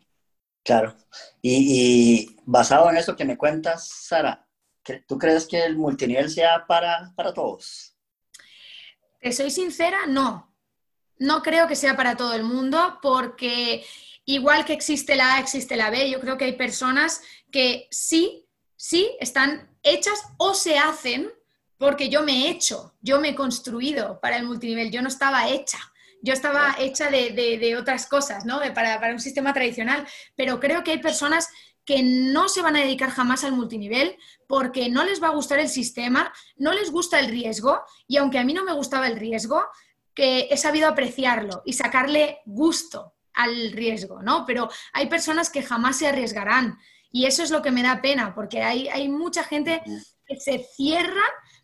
Claro. 0.64 0.96
Y, 1.40 2.36
basado 2.44 2.90
en 2.90 2.96
eso 2.96 3.14
que 3.14 3.24
me 3.24 3.38
cuentas, 3.38 3.88
Sara, 3.88 4.48
¿tú 5.06 5.16
crees 5.16 5.46
que 5.46 5.64
el 5.64 5.76
multinivel 5.76 6.28
sea 6.28 6.66
para, 6.66 7.12
para 7.14 7.32
todos? 7.32 7.94
Te 9.20 9.30
soy 9.30 9.52
sincera, 9.52 10.06
no 10.08 10.56
no 11.18 11.42
creo 11.42 11.66
que 11.66 11.76
sea 11.76 11.96
para 11.96 12.16
todo 12.16 12.34
el 12.34 12.44
mundo 12.44 12.98
porque 13.00 13.84
igual 14.24 14.64
que 14.64 14.72
existe 14.72 15.16
la 15.16 15.36
A, 15.36 15.40
existe 15.40 15.76
la 15.76 15.90
B. 15.90 16.10
Yo 16.10 16.20
creo 16.20 16.36
que 16.36 16.44
hay 16.44 16.56
personas 16.56 17.22
que 17.50 17.86
sí, 17.90 18.46
sí 18.76 19.16
están 19.20 19.70
hechas 19.82 20.20
o 20.36 20.54
se 20.54 20.78
hacen 20.78 21.30
porque 21.78 22.08
yo 22.08 22.22
me 22.22 22.46
he 22.46 22.50
hecho, 22.50 22.94
yo 23.00 23.20
me 23.20 23.30
he 23.30 23.34
construido 23.34 24.18
para 24.20 24.36
el 24.36 24.46
multinivel, 24.46 24.90
yo 24.90 25.02
no 25.02 25.08
estaba 25.08 25.48
hecha. 25.48 25.78
Yo 26.22 26.32
estaba 26.32 26.74
hecha 26.78 27.10
de, 27.10 27.76
otras 27.78 28.06
cosas, 28.06 28.44
¿no? 28.44 28.60
Para, 28.74 29.00
para 29.00 29.12
un 29.12 29.20
sistema 29.20 29.52
tradicional, 29.52 30.06
pero 30.34 30.60
creo 30.60 30.82
que 30.82 30.92
hay 30.92 30.98
personas 30.98 31.48
que 31.86 32.02
no 32.02 32.48
se 32.48 32.62
van 32.62 32.76
a 32.76 32.80
dedicar 32.80 33.10
jamás 33.10 33.44
al 33.44 33.52
multinivel 33.52 34.16
porque 34.48 34.88
no 34.90 35.04
les 35.04 35.22
va 35.22 35.28
a 35.28 35.34
gustar 35.34 35.60
el 35.60 35.68
sistema, 35.68 36.32
no 36.56 36.72
les 36.72 36.90
gusta 36.90 37.20
el 37.20 37.28
riesgo 37.28 37.80
y 38.08 38.16
aunque 38.16 38.40
a 38.40 38.44
mí 38.44 38.52
no 38.52 38.64
me 38.64 38.72
gustaba 38.72 39.06
el 39.06 39.16
riesgo, 39.16 39.62
que 40.12 40.48
he 40.50 40.56
sabido 40.56 40.88
apreciarlo 40.88 41.62
y 41.64 41.74
sacarle 41.74 42.40
gusto 42.44 43.14
al 43.34 43.72
riesgo, 43.72 44.22
¿no? 44.22 44.44
Pero 44.46 44.68
hay 44.94 45.06
personas 45.06 45.50
que 45.50 45.62
jamás 45.62 45.98
se 45.98 46.08
arriesgarán 46.08 46.78
y 47.12 47.26
eso 47.26 47.42
es 47.42 47.50
lo 47.50 47.62
que 47.62 47.70
me 47.70 47.82
da 47.82 48.02
pena, 48.02 48.34
porque 48.34 48.62
hay, 48.62 48.88
hay 48.88 49.08
mucha 49.08 49.44
gente 49.44 49.82
que 50.26 50.40
se 50.40 50.66
cierra, 50.74 51.22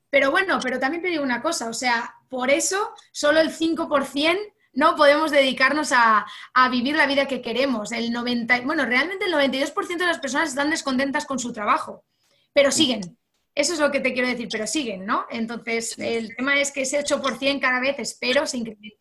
pero 0.09 0.31
bueno, 0.31 0.61
pero 0.63 0.79
también 0.79 1.03
te 1.03 1.09
digo 1.09 1.25
una 1.25 1.43
cosa, 1.43 1.69
o 1.69 1.73
sea, 1.73 2.15
por 2.33 2.51
eso 2.51 2.95
solo 3.13 3.41
el 3.41 3.55
5% 3.55 4.39
no 4.73 4.97
podemos 4.97 5.31
dedicarnos 5.31 5.93
a, 5.93 6.25
a, 6.55 6.69
vivir 6.71 6.97
la 6.97 7.07
vida 7.07 7.29
que 7.29 7.43
queremos. 7.43 7.93
El 7.93 8.11
90, 8.11 8.63
bueno, 8.63 8.87
realmente 8.87 9.27
el 9.27 9.35
92% 9.35 9.99
de 9.99 10.07
las 10.07 10.19
personas 10.19 10.49
están 10.49 10.71
descontentas 10.71 11.27
con 11.27 11.39
su 11.39 11.53
trabajo, 11.53 12.07
pero 12.55 12.71
siguen, 12.71 13.19
eso 13.55 13.75
es 13.75 13.81
lo 13.81 13.91
que 13.91 14.01
te 14.01 14.15
quiero 14.15 14.29
decir, 14.29 14.49
pero 14.51 14.67
siguen, 14.67 15.05
¿no? 15.05 15.27
Entonces, 15.29 15.95
el 15.99 16.35
tema 16.35 16.59
es 16.59 16.73
que 16.73 16.83
ese 16.83 17.05
8% 17.05 17.61
cada 17.61 17.81
vez 17.81 17.97
espero 17.99 18.47
se 18.47 18.57
incremente. 18.57 18.97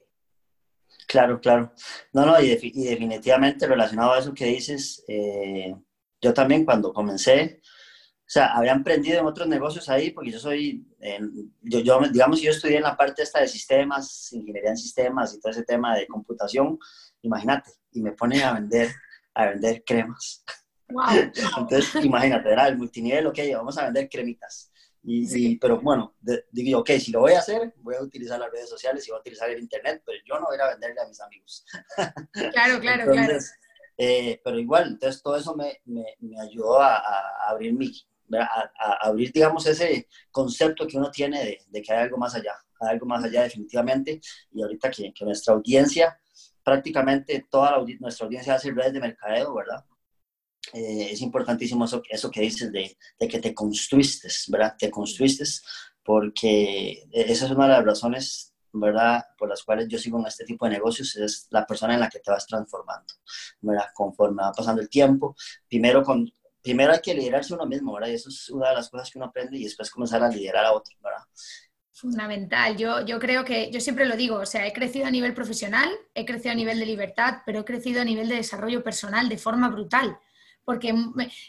Claro, 1.07 1.39
claro. 1.39 1.71
No, 2.11 2.25
no, 2.25 2.41
y, 2.41 2.50
definitivamente 2.50 3.65
relacionado 3.65 4.11
a 4.11 4.19
eso 4.19 4.33
que 4.33 4.47
dices, 4.47 5.05
eh, 5.07 5.73
yo 6.21 6.33
también 6.33 6.65
cuando 6.65 6.91
comencé, 6.91 7.61
sea, 8.33 8.53
había 8.53 8.71
emprendido 8.71 9.19
en 9.19 9.25
otros 9.25 9.45
negocios 9.45 9.89
ahí, 9.89 10.11
porque 10.11 10.31
yo 10.31 10.39
soy, 10.39 10.88
yo, 11.61 11.79
yo, 11.79 12.00
digamos, 12.11 12.41
yo 12.41 12.51
estudié 12.51 12.77
en 12.77 12.83
la 12.83 12.95
parte 12.95 13.23
esta 13.23 13.41
de 13.41 13.47
sistemas, 13.50 14.31
ingeniería 14.31 14.69
en 14.69 14.77
sistemas 14.77 15.33
y 15.33 15.39
todo 15.41 15.51
ese 15.51 15.63
tema 15.63 15.97
de 15.97 16.07
computación, 16.07 16.79
imagínate, 17.23 17.71
y 17.91 18.01
me 18.01 18.13
pone 18.13 18.41
a 18.41 18.53
vender, 18.53 18.89
a 19.33 19.47
vender 19.47 19.83
cremas. 19.85 20.45
Entonces, 21.57 22.05
imagínate, 22.05 22.50
era 22.50 22.69
el 22.69 22.77
multinivel, 22.77 23.27
ok, 23.27 23.39
vamos 23.53 23.77
a 23.77 23.85
vender 23.85 24.07
cremitas. 24.09 24.71
Y, 25.03 25.57
pero 25.57 25.81
bueno, 25.81 26.15
digo, 26.51 26.79
ok, 26.79 26.91
si 26.91 27.11
lo 27.11 27.19
voy 27.19 27.33
a 27.33 27.39
hacer, 27.39 27.73
voy 27.79 27.95
a 27.95 28.01
utilizar 28.01 28.39
las 28.39 28.51
redes 28.51 28.69
sociales 28.69 29.05
y 29.05 29.11
voy 29.11 29.17
a 29.17 29.21
utilizar 29.21 29.50
el 29.50 29.59
Internet, 29.59 30.03
pero 30.05 30.19
yo 30.25 30.39
no 30.39 30.45
voy 30.45 30.57
a 30.57 30.69
venderle 30.69 31.01
a 31.01 31.07
mis 31.07 31.19
amigos. 31.19 31.65
Claro, 32.53 32.79
claro, 32.79 33.11
claro. 33.11 33.38
Eh, 33.97 34.39
pero 34.41 34.57
igual, 34.57 34.88
entonces 34.88 35.21
todo 35.21 35.35
eso 35.35 35.53
me, 35.55 35.81
me, 35.85 36.05
me 36.19 36.39
ayudó 36.39 36.79
a, 36.79 36.95
a, 36.97 37.50
abrir 37.50 37.73
mi, 37.73 37.91
a, 38.39 38.71
a, 38.77 39.07
abrir, 39.07 39.31
digamos, 39.31 39.65
ese 39.67 40.07
concepto 40.31 40.88
que 40.88 40.97
uno 40.97 41.11
tiene 41.11 41.43
de, 41.43 41.59
de, 41.67 41.81
que 41.81 41.93
hay 41.93 42.03
algo 42.03 42.17
más 42.17 42.35
allá, 42.35 42.53
hay 42.79 42.89
algo 42.89 43.05
más 43.05 43.23
allá 43.23 43.43
definitivamente, 43.43 44.21
y 44.51 44.61
ahorita 44.61 44.91
que, 44.91 45.13
que 45.13 45.25
nuestra 45.25 45.53
audiencia, 45.53 46.19
prácticamente 46.63 47.45
toda 47.50 47.77
la, 47.77 47.85
nuestra 48.00 48.25
audiencia 48.25 48.55
hace 48.55 48.71
redes 48.71 48.93
de 48.93 49.00
mercadeo, 49.00 49.53
¿verdad? 49.53 49.85
Eh, 50.73 51.09
es 51.11 51.21
importantísimo 51.21 51.85
eso, 51.85 52.01
eso 52.09 52.29
que 52.31 52.41
dices 52.41 52.71
de, 52.71 52.95
de, 53.19 53.27
que 53.27 53.39
te 53.39 53.53
construiste, 53.53 54.27
¿verdad? 54.50 54.75
Te 54.77 54.89
construiste 54.89 55.43
porque 56.03 57.07
esa 57.11 57.45
es 57.45 57.51
una 57.51 57.65
de 57.65 57.73
las 57.73 57.85
razones, 57.85 58.53
¿verdad? 58.73 59.23
Por 59.38 59.50
las 59.50 59.63
cuales 59.63 59.88
yo 59.88 59.97
sigo 59.97 60.19
en 60.19 60.27
este 60.27 60.45
tipo 60.45 60.65
de 60.65 60.71
negocios, 60.71 61.15
es 61.15 61.47
la 61.51 61.65
persona 61.65 61.93
en 61.93 62.00
la 62.00 62.09
que 62.09 62.19
te 62.19 62.31
vas 62.31 62.45
transformando, 62.47 63.13
¿verdad? 63.61 63.88
Conforme 63.93 64.43
va 64.43 64.51
pasando 64.51 64.81
el 64.81 64.89
tiempo, 64.89 65.35
primero, 65.67 66.03
con, 66.03 66.31
primero 66.62 66.94
hay 66.94 67.00
que 67.00 67.13
liderarse 67.13 67.53
uno 67.53 67.65
mismo, 67.65 67.94
¿verdad? 67.94 68.10
Y 68.10 68.15
eso 68.15 68.30
es 68.30 68.50
una 68.50 68.70
de 68.70 68.75
las 68.75 68.89
cosas 68.89 69.10
que 69.10 69.18
uno 69.18 69.27
aprende 69.27 69.58
y 69.58 69.63
después 69.63 69.89
comenzar 69.89 70.24
a 70.24 70.30
liderar 70.30 70.65
a 70.65 70.74
otros, 70.74 70.98
¿verdad? 71.01 71.24
Fundamental. 71.91 72.77
Yo, 72.77 73.06
yo 73.06 73.20
creo 73.20 73.46
que, 73.46 73.70
yo 73.72 73.80
siempre 73.80 74.06
lo 74.06 74.15
digo, 74.15 74.38
o 74.38 74.46
sea, 74.46 74.65
he 74.65 74.74
crecido 74.74 75.06
a 75.06 75.12
nivel 75.12 75.34
profesional, 75.34 75.89
he 76.13 76.25
crecido 76.25 76.51
a 76.51 76.56
nivel 76.56 76.80
de 76.80 76.86
libertad, 76.86 77.39
pero 77.46 77.60
he 77.60 77.65
crecido 77.65 78.01
a 78.01 78.06
nivel 78.06 78.27
de 78.27 78.36
desarrollo 78.36 78.84
personal 78.84 79.30
de 79.30 79.38
forma 79.38 79.70
brutal 79.70 80.18
porque 80.63 80.94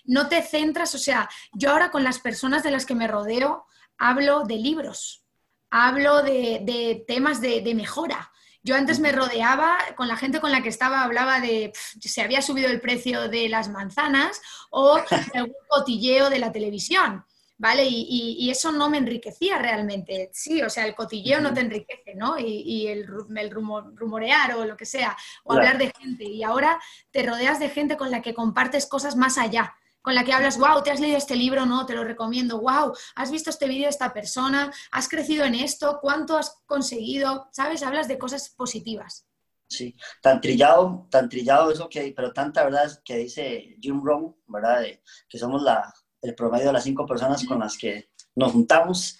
no 0.04 0.28
te 0.28 0.42
centras, 0.42 0.94
o 0.94 0.98
sea, 0.98 1.28
yo 1.52 1.70
ahora 1.70 1.90
con 1.90 2.02
las 2.02 2.18
personas 2.18 2.62
de 2.62 2.70
las 2.70 2.86
que 2.86 2.94
me 2.94 3.06
rodeo 3.06 3.66
hablo 3.98 4.44
de 4.44 4.56
libros, 4.56 5.24
hablo 5.70 6.22
de, 6.22 7.04
temas 7.06 7.40
de, 7.40 7.72
mejora. 7.74 8.32
Yo 8.62 8.76
antes 8.76 9.00
me 9.00 9.12
rodeaba, 9.12 9.76
con 9.96 10.08
la 10.08 10.16
gente 10.16 10.40
con 10.40 10.52
la 10.52 10.62
que 10.62 10.68
estaba, 10.68 11.02
hablaba 11.02 11.40
de 11.40 11.72
si 11.74 12.08
se 12.08 12.22
había 12.22 12.42
subido 12.42 12.68
el 12.68 12.80
precio 12.80 13.28
de 13.28 13.48
las 13.48 13.68
manzanas 13.68 14.40
o 14.70 15.00
algún 15.32 15.54
cotilleo 15.68 16.30
de 16.30 16.38
la 16.38 16.52
televisión. 16.52 17.24
¿vale? 17.58 17.86
Y, 17.88 18.50
eso 18.50 18.72
no 18.72 18.90
me 18.90 18.98
enriquecía 18.98 19.56
realmente. 19.56 20.30
Sí, 20.32 20.62
o 20.62 20.68
sea, 20.68 20.84
el 20.84 20.96
cotilleo 20.96 21.40
no 21.40 21.54
te 21.54 21.60
enriquece, 21.60 22.14
¿no? 22.16 22.36
Y, 22.36 22.88
el, 22.88 23.06
el 23.36 23.50
rumorear 23.50 24.56
o 24.56 24.64
lo 24.64 24.76
que 24.76 24.84
sea, 24.84 25.16
o 25.44 25.52
hablar 25.52 25.78
de 25.78 25.92
gente. 25.96 26.24
Y 26.24 26.42
ahora 26.42 26.80
te 27.12 27.22
rodeas 27.22 27.60
de 27.60 27.68
gente 27.68 27.96
con 27.96 28.10
la 28.10 28.20
que 28.20 28.34
compartes 28.34 28.86
cosas 28.86 29.14
más 29.14 29.38
allá 29.38 29.76
con 30.02 30.14
la 30.14 30.24
que 30.24 30.32
hablas, 30.32 30.58
wow, 30.58 30.82
te 30.82 30.90
has 30.90 31.00
leído 31.00 31.16
este 31.16 31.36
libro, 31.36 31.64
no, 31.64 31.86
te 31.86 31.94
lo 31.94 32.04
recomiendo, 32.04 32.60
wow, 32.60 32.92
has 33.14 33.30
visto 33.30 33.50
este 33.50 33.68
vídeo 33.68 33.84
de 33.84 33.90
esta 33.90 34.12
persona, 34.12 34.72
has 34.90 35.08
crecido 35.08 35.44
en 35.44 35.54
esto, 35.54 35.98
cuánto 36.00 36.36
has 36.36 36.62
conseguido, 36.66 37.48
¿sabes? 37.52 37.82
Hablas 37.82 38.08
de 38.08 38.18
cosas 38.18 38.50
positivas. 38.50 39.26
Sí, 39.68 39.96
tan 40.20 40.40
trillado, 40.40 41.06
tan 41.10 41.28
trillado 41.28 41.70
eso 41.70 41.88
que, 41.88 42.12
pero 42.14 42.32
tanta 42.32 42.64
verdad 42.64 43.00
que 43.04 43.16
dice 43.16 43.76
Jim 43.80 44.02
Rohn, 44.04 44.36
¿verdad? 44.46 44.84
que 45.28 45.38
somos 45.38 45.62
la, 45.62 45.92
el 46.20 46.34
promedio 46.34 46.66
de 46.66 46.72
las 46.74 46.84
cinco 46.84 47.06
personas 47.06 47.44
con 47.44 47.60
las 47.60 47.78
que 47.78 48.10
nos 48.34 48.52
juntamos. 48.52 49.18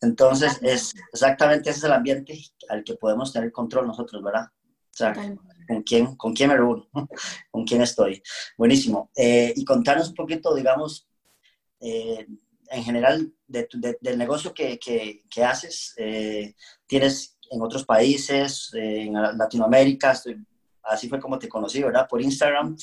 Entonces, 0.00 0.58
es 0.60 0.92
exactamente 1.12 1.70
ese 1.70 1.78
es 1.78 1.84
el 1.84 1.92
ambiente 1.92 2.38
al 2.68 2.84
que 2.84 2.94
podemos 2.94 3.32
tener 3.32 3.50
control 3.50 3.86
nosotros, 3.86 4.22
¿verdad? 4.22 4.48
O 4.94 4.96
sea, 4.96 5.12
con 5.66 5.82
quién, 5.82 6.14
con 6.16 6.32
quién 6.34 6.50
me 6.50 6.56
reúno, 6.56 6.88
con 7.50 7.64
quién 7.64 7.82
estoy. 7.82 8.22
Buenísimo. 8.56 9.10
Eh, 9.16 9.52
y 9.56 9.64
contarnos 9.64 10.10
un 10.10 10.14
poquito, 10.14 10.54
digamos, 10.54 11.08
eh, 11.80 12.26
en 12.70 12.84
general 12.84 13.32
del 13.48 14.18
negocio 14.18 14.54
que, 14.54 14.78
que, 14.78 15.44
haces. 15.44 15.94
Eh, 15.96 16.54
tienes 16.86 17.38
en 17.50 17.60
otros 17.60 17.84
países, 17.84 18.70
en 18.74 19.14
Latinoamérica, 19.14 20.14
así 20.82 21.08
fue 21.08 21.20
como 21.20 21.38
te 21.38 21.48
conocí, 21.48 21.82
¿verdad? 21.82 22.06
Por 22.08 22.22
Instagram. 22.22 22.76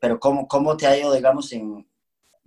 pero 0.00 0.18
¿cómo, 0.18 0.48
¿cómo 0.48 0.76
te 0.76 0.86
ha 0.86 0.98
ido, 0.98 1.12
digamos, 1.12 1.52
en, 1.52 1.86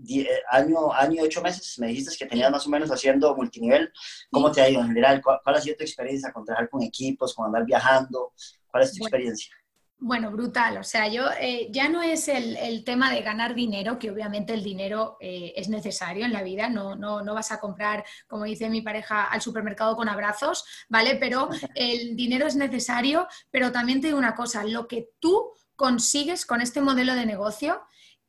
eh, 0.08 0.28
año, 0.50 0.94
año 0.94 1.22
y 1.22 1.26
ocho 1.26 1.42
meses, 1.42 1.78
me 1.78 1.88
dijiste 1.88 2.16
que 2.18 2.26
tenías 2.26 2.52
más 2.52 2.66
o 2.66 2.70
menos 2.70 2.90
haciendo 2.90 3.36
multinivel. 3.36 3.92
¿Cómo 4.32 4.52
te 4.52 4.62
ha 4.62 4.70
ido 4.70 4.82
en 4.82 4.88
general? 4.88 5.22
¿Cuál, 5.22 5.40
ha 5.46 5.62
sido 5.62 5.76
tu 5.76 5.84
experiencia 5.84 6.32
con 6.32 6.46
trabajar 6.46 6.70
con 6.70 6.82
equipos, 6.84 7.34
con 7.34 7.46
andar 7.46 7.66
viajando? 7.66 8.34
¿Cuál 8.72 8.84
es 8.84 8.94
tu 8.94 9.04
experiencia? 9.04 9.56
Bueno, 10.02 10.32
brutal. 10.32 10.78
O 10.78 10.84
sea, 10.84 11.10
yo 11.10 11.26
eh, 11.42 11.68
ya 11.72 11.90
no 11.90 12.02
es 12.02 12.30
el, 12.30 12.56
el, 12.56 12.86
tema 12.86 13.12
de 13.12 13.22
ganar 13.22 13.54
dinero, 13.54 14.00
que 14.00 14.10
obviamente 14.10 14.54
el 14.54 14.64
dinero 14.64 15.18
eh, 15.20 15.52
es 15.58 15.68
necesario 15.68 16.26
en 16.26 16.32
la 16.32 16.42
vida. 16.42 16.70
No, 16.70 16.96
no, 16.96 17.22
no, 17.22 17.34
vas 17.34 17.52
a 17.52 17.60
comprar, 17.60 18.06
como 18.28 18.46
dice 18.46 18.70
mi 18.70 18.82
pareja, 18.82 19.26
al 19.26 19.42
supermercado 19.42 19.98
con 19.98 20.08
abrazos, 20.08 20.64
¿vale? 20.88 21.18
Pero 21.18 21.50
el 21.76 22.16
dinero 22.16 22.48
es 22.48 22.56
necesario, 22.56 23.28
pero 23.52 23.74
también 23.74 24.00
te 24.00 24.08
digo 24.08 24.20
una 24.20 24.36
cosa, 24.36 24.64
lo 24.64 24.88
que 24.88 25.10
tú 25.20 25.52
consigues 25.76 26.46
con 26.46 26.62
este 26.62 26.82
modelo 26.82 27.14
de 27.16 27.26
negocio 27.26 27.82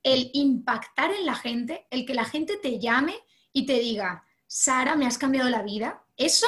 el 0.03 0.31
impactar 0.33 1.13
en 1.13 1.27
la 1.27 1.35
gente, 1.35 1.87
el 1.91 2.07
que 2.07 2.15
la 2.15 2.25
gente 2.25 2.57
te 2.57 2.79
llame 2.79 3.15
y 3.53 3.67
te 3.67 3.75
diga, 3.75 4.25
Sara, 4.47 4.97
me 4.97 5.07
has 5.07 5.19
cambiado 5.19 5.49
la 5.51 5.63
vida, 5.63 6.05
eso, 6.17 6.47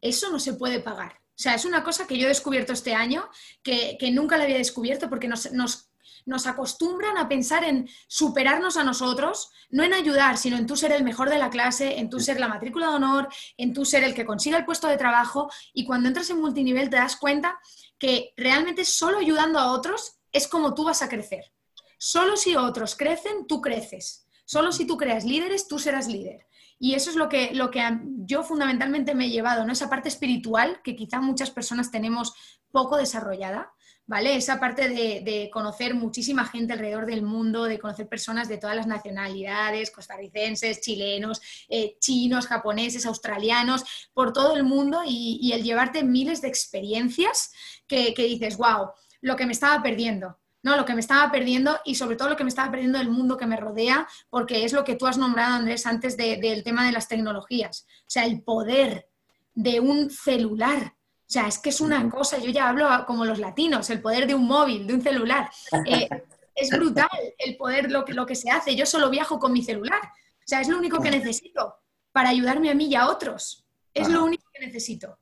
eso 0.00 0.30
no 0.30 0.38
se 0.38 0.54
puede 0.54 0.80
pagar. 0.80 1.19
O 1.40 1.42
sea, 1.42 1.54
es 1.54 1.64
una 1.64 1.82
cosa 1.82 2.06
que 2.06 2.18
yo 2.18 2.26
he 2.26 2.28
descubierto 2.28 2.74
este 2.74 2.92
año, 2.92 3.26
que, 3.62 3.96
nunca 4.12 4.36
la 4.36 4.44
había 4.44 4.58
descubierto 4.58 5.08
porque 5.08 5.26
nos, 5.26 5.50
nos, 5.52 5.90
nos, 6.26 6.46
acostumbran 6.46 7.16
a 7.16 7.30
pensar 7.30 7.64
en 7.64 7.88
superarnos 8.08 8.76
a 8.76 8.84
nosotros, 8.84 9.50
no 9.70 9.82
en 9.82 9.94
ayudar, 9.94 10.36
sino 10.36 10.58
en 10.58 10.66
tú 10.66 10.76
ser 10.76 10.92
el 10.92 11.02
mejor 11.02 11.30
de 11.30 11.38
la 11.38 11.48
clase, 11.48 11.98
en 11.98 12.10
tú 12.10 12.20
ser 12.20 12.38
la 12.38 12.48
matrícula 12.48 12.90
de 12.90 12.96
honor, 12.96 13.28
en 13.56 13.72
tú 13.72 13.86
ser 13.86 14.04
el 14.04 14.12
que 14.12 14.26
consiga 14.26 14.58
el 14.58 14.66
puesto 14.66 14.86
de 14.86 14.98
trabajo. 14.98 15.50
Y 15.72 15.86
cuando 15.86 16.08
entras 16.08 16.28
en 16.28 16.42
multinivel 16.42 16.90
te 16.90 16.96
das 16.96 17.16
cuenta 17.16 17.58
que 17.98 18.34
realmente 18.36 18.84
solo 18.84 19.16
ayudando 19.16 19.58
a 19.58 19.72
otros 19.72 20.18
es 20.32 20.46
como 20.46 20.74
tú 20.74 20.84
vas 20.84 21.00
a 21.00 21.08
crecer. 21.08 21.54
Solo 21.96 22.36
si 22.36 22.54
otros 22.54 22.96
crecen, 22.96 23.46
tú 23.46 23.62
creces. 23.62 24.26
Solo 24.44 24.72
si 24.72 24.86
tú 24.86 24.98
creas 24.98 25.24
líderes, 25.24 25.68
tú 25.68 25.78
serás 25.78 26.06
líder. 26.06 26.46
Y 26.82 26.94
eso 26.94 27.10
es 27.10 27.16
lo 27.16 27.28
que, 27.28 27.52
lo 27.52 27.70
que 27.70 27.86
yo 28.24 28.42
fundamentalmente 28.42 29.14
me 29.14 29.26
he 29.26 29.30
llevado, 29.30 29.66
¿no? 29.66 29.72
Esa 29.72 29.90
parte 29.90 30.08
espiritual 30.08 30.80
que 30.82 30.96
quizá 30.96 31.20
muchas 31.20 31.50
personas 31.50 31.90
tenemos 31.90 32.32
poco 32.72 32.96
desarrollada, 32.96 33.74
¿vale? 34.06 34.34
Esa 34.34 34.58
parte 34.58 34.88
de, 34.88 35.50
conocer 35.52 35.94
muchísima 35.94 36.46
gente 36.46 36.72
alrededor 36.72 37.04
del 37.04 37.20
mundo, 37.20 37.64
de 37.64 37.78
conocer 37.78 38.08
personas 38.08 38.48
de 38.48 38.56
todas 38.56 38.76
las 38.76 38.86
nacionalidades, 38.86 39.90
costarricenses, 39.90 40.80
chilenos, 40.80 41.42
eh, 41.68 41.98
chinos, 42.00 42.46
japoneses, 42.46 43.04
australianos, 43.04 43.84
por 44.14 44.32
todo 44.32 44.56
el 44.56 44.64
mundo 44.64 45.02
y, 45.06 45.52
el 45.52 45.62
llevarte 45.62 46.02
miles 46.02 46.40
de 46.40 46.48
experiencias 46.48 47.52
que, 47.86 48.14
que 48.14 48.24
dices, 48.24 48.56
wow, 48.56 48.88
lo 49.20 49.36
que 49.36 49.44
me 49.44 49.52
estaba 49.52 49.82
perdiendo. 49.82 50.38
¿No? 50.62 50.76
Lo 50.76 50.84
que 50.84 50.94
me 50.94 51.00
estaba 51.00 51.30
perdiendo 51.30 51.78
y 51.84 51.94
sobre 51.94 52.16
todo 52.16 52.28
lo 52.28 52.36
que 52.36 52.44
me 52.44 52.50
estaba 52.50 52.70
perdiendo 52.70 52.98
del 52.98 53.10
mundo 53.10 53.36
que 53.36 53.46
me 53.46 53.56
rodea, 53.56 54.06
porque 54.28 54.64
es 54.64 54.72
lo 54.72 54.84
que 54.84 54.96
tú 54.96 55.06
has 55.06 55.18
nombrado, 55.18 55.54
Andrés, 55.54 55.86
antes 55.86 56.16
del 56.16 56.62
tema 56.62 56.86
de 56.86 56.92
las 56.92 57.08
tecnologías. 57.08 57.86
O 58.00 58.04
sea, 58.10 58.24
el 58.24 58.42
poder 58.42 59.08
de 59.54 59.80
un 59.80 60.10
celular. 60.10 60.94
O 60.94 61.32
sea, 61.32 61.46
es 61.46 61.58
que 61.58 61.70
es 61.70 61.80
una 61.80 62.08
cosa, 62.08 62.38
yo 62.38 62.50
ya 62.50 62.68
hablo 62.68 62.88
como 63.06 63.24
los 63.24 63.38
latinos, 63.38 63.88
el 63.90 64.00
poder 64.00 64.26
de 64.26 64.34
un 64.34 64.46
móvil, 64.46 64.86
de 64.86 64.94
un 64.94 65.02
celular. 65.02 65.48
Eh, 65.86 66.08
es 66.54 66.70
brutal 66.70 67.08
el 67.38 67.56
poder, 67.56 67.90
lo 67.90 68.04
que, 68.04 68.12
lo 68.12 68.26
que 68.26 68.34
se 68.34 68.50
hace. 68.50 68.74
Yo 68.74 68.84
solo 68.84 69.10
viajo 69.10 69.38
con 69.38 69.52
mi 69.52 69.62
celular. 69.62 70.00
O 70.02 70.46
sea, 70.46 70.60
es 70.60 70.68
lo 70.68 70.76
único 70.76 71.00
que 71.00 71.10
necesito 71.10 71.76
para 72.12 72.30
ayudarme 72.30 72.70
a 72.70 72.74
mí 72.74 72.86
y 72.86 72.96
a 72.96 73.08
otros. 73.08 73.64
Es 73.94 74.08
lo 74.08 74.24
único 74.24 74.44
que 74.52 74.66
necesito. 74.66 75.18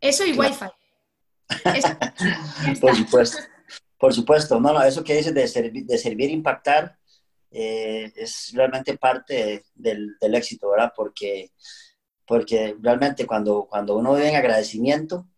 Eso 0.00 0.24
y 0.24 0.32
Wi-Fi. 0.32 0.66
Por 2.80 2.96
supuesto. 2.96 3.38
Por 3.98 4.12
supuesto, 4.12 4.60
no, 4.60 4.72
no, 4.72 4.82
eso 4.82 5.02
que 5.02 5.16
dices 5.16 5.34
de, 5.34 5.48
servir, 5.48 5.86
de 5.86 5.98
servir, 5.98 6.30
impactar, 6.30 6.98
eh, 7.50 8.12
es 8.14 8.52
realmente 8.54 8.98
parte 8.98 9.64
del, 9.74 10.16
del, 10.20 10.34
éxito, 10.34 10.70
¿verdad? 10.70 10.92
Porque, 10.94 11.52
porque 12.26 12.76
realmente 12.80 13.26
cuando, 13.26 13.66
cuando 13.68 13.96
uno 13.96 14.14
vive 14.14 14.28
en 14.28 14.36
agradecimiento, 14.36 15.28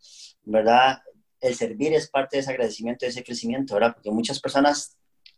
¿verdad? 0.43 0.99
El 1.41 1.55
servir 1.55 1.93
es 1.93 2.11
parte 2.11 2.37
de 2.37 2.41
ese 2.41 2.50
agradecimiento, 2.50 3.07
de 3.07 3.11
ese 3.11 3.23
crecimiento, 3.23 3.75
¿verdad? 3.75 3.95
Porque 3.95 4.11
muchas 4.11 4.41
personas 4.41 4.97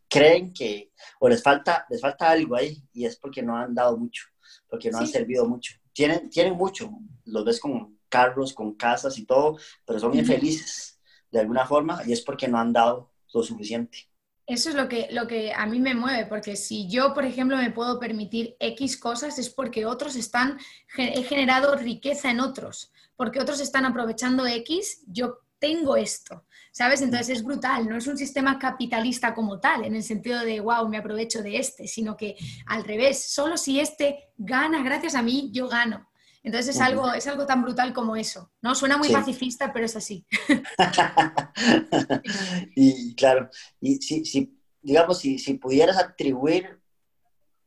creen 0.09 0.53
que, 0.55 0.91
o 1.19 1.29
les 1.29 1.43
falta, 1.43 1.87
les 1.91 2.01
falta 2.01 2.31
algo 2.31 2.57
ahí, 2.57 2.83
y 2.93 3.05
es 3.05 3.17
porque 3.17 3.43
no 3.43 3.57
han 3.57 3.75
dado 3.75 3.99
mucho, 3.99 4.25
porque 4.69 4.91
no 4.91 4.99
han 4.99 5.07
servido 5.07 5.47
mucho. 5.47 5.75
Tienen, 5.93 6.31
tienen 6.31 6.55
mucho, 6.55 6.91
los 7.27 7.45
ves 7.45 7.61
con 7.61 7.99
carros, 8.09 8.55
con 8.55 8.75
casas 8.75 9.19
y 9.19 9.27
todo, 9.27 9.59
pero 9.85 10.01
son 10.01 10.17
infelices 10.17 11.00
de 11.31 11.41
alguna 11.41 11.67
forma, 11.67 12.03
y 12.07 12.13
es 12.13 12.21
porque 12.21 12.49
no 12.49 12.59
han 12.59 12.73
dado 12.73 13.11
lo 13.33 13.43
suficiente. 13.43 14.09
Eso 14.47 14.71
es 14.71 14.75
lo 14.75 14.89
que, 14.89 15.09
lo 15.13 15.29
que 15.29 15.53
a 15.53 15.65
mí 15.67 15.79
me 15.79 15.95
mueve, 15.95 16.27
porque 16.27 16.57
si 16.57 16.89
yo, 16.89 17.15
por 17.15 17.25
ejemplo, 17.25 17.57
me 17.57 17.71
puedo 17.71 18.01
permitir 18.01 18.57
X 18.59 18.97
cosas 18.97 19.39
es 19.39 19.49
porque 19.49 19.87
otros 19.87 20.17
están, 20.17 20.59
he 20.97 21.23
generado 21.23 21.77
riqueza 21.77 22.31
en 22.31 22.41
otros, 22.41 22.93
porque 23.15 23.39
otros 23.39 23.61
están 23.61 23.85
aprovechando 23.85 24.47
X, 24.47 25.05
yo 25.07 25.39
tengo 25.61 25.97
esto. 25.97 26.45
¿sabes? 26.73 27.03
Entonces 27.03 27.31
es 27.31 27.45
brutal, 27.45 27.89
no 27.89 27.97
es 27.97 28.07
un 28.07 28.17
sistema 28.17 28.59
capitalista 28.59 29.35
como 29.35 29.61
tal, 29.61 29.85
en 29.85 29.95
el 29.95 30.03
sentido 30.03 30.41
de, 30.41 30.61
wow, 30.61 30.89
me 30.89 30.99
aprovecho 30.99 31.43
de 31.43 31.57
este, 31.57 31.87
sino 31.89 32.17
que 32.17 32.37
al 32.67 32.85
revés, 32.85 33.33
solo 33.33 33.57
si 33.57 33.81
este 33.81 34.31
gana 34.37 34.83
gracias 34.83 35.15
a 35.15 35.23
mí, 35.23 35.51
yo 35.53 35.69
gano. 35.69 36.10
Entonces 36.43 36.75
es 36.75 36.81
algo, 36.81 37.13
es 37.13 37.27
algo 37.27 37.45
tan 37.45 37.63
brutal 37.63 37.93
como 37.93 38.17
eso, 38.17 38.51
¿no? 38.63 38.75
Suena 38.75 38.97
muy 38.97 39.11
pacifista, 39.11 39.73
pero 39.73 39.85
es 39.85 39.95
así. 39.95 40.25
y 42.75 43.15
claro, 43.15 43.51
y 43.81 43.97
si, 43.97 44.25
si 44.25 44.59
digamos, 44.81 45.19
si, 45.19 45.39
si, 45.39 45.55
pudieras 45.55 45.99
atribuir 45.99 46.81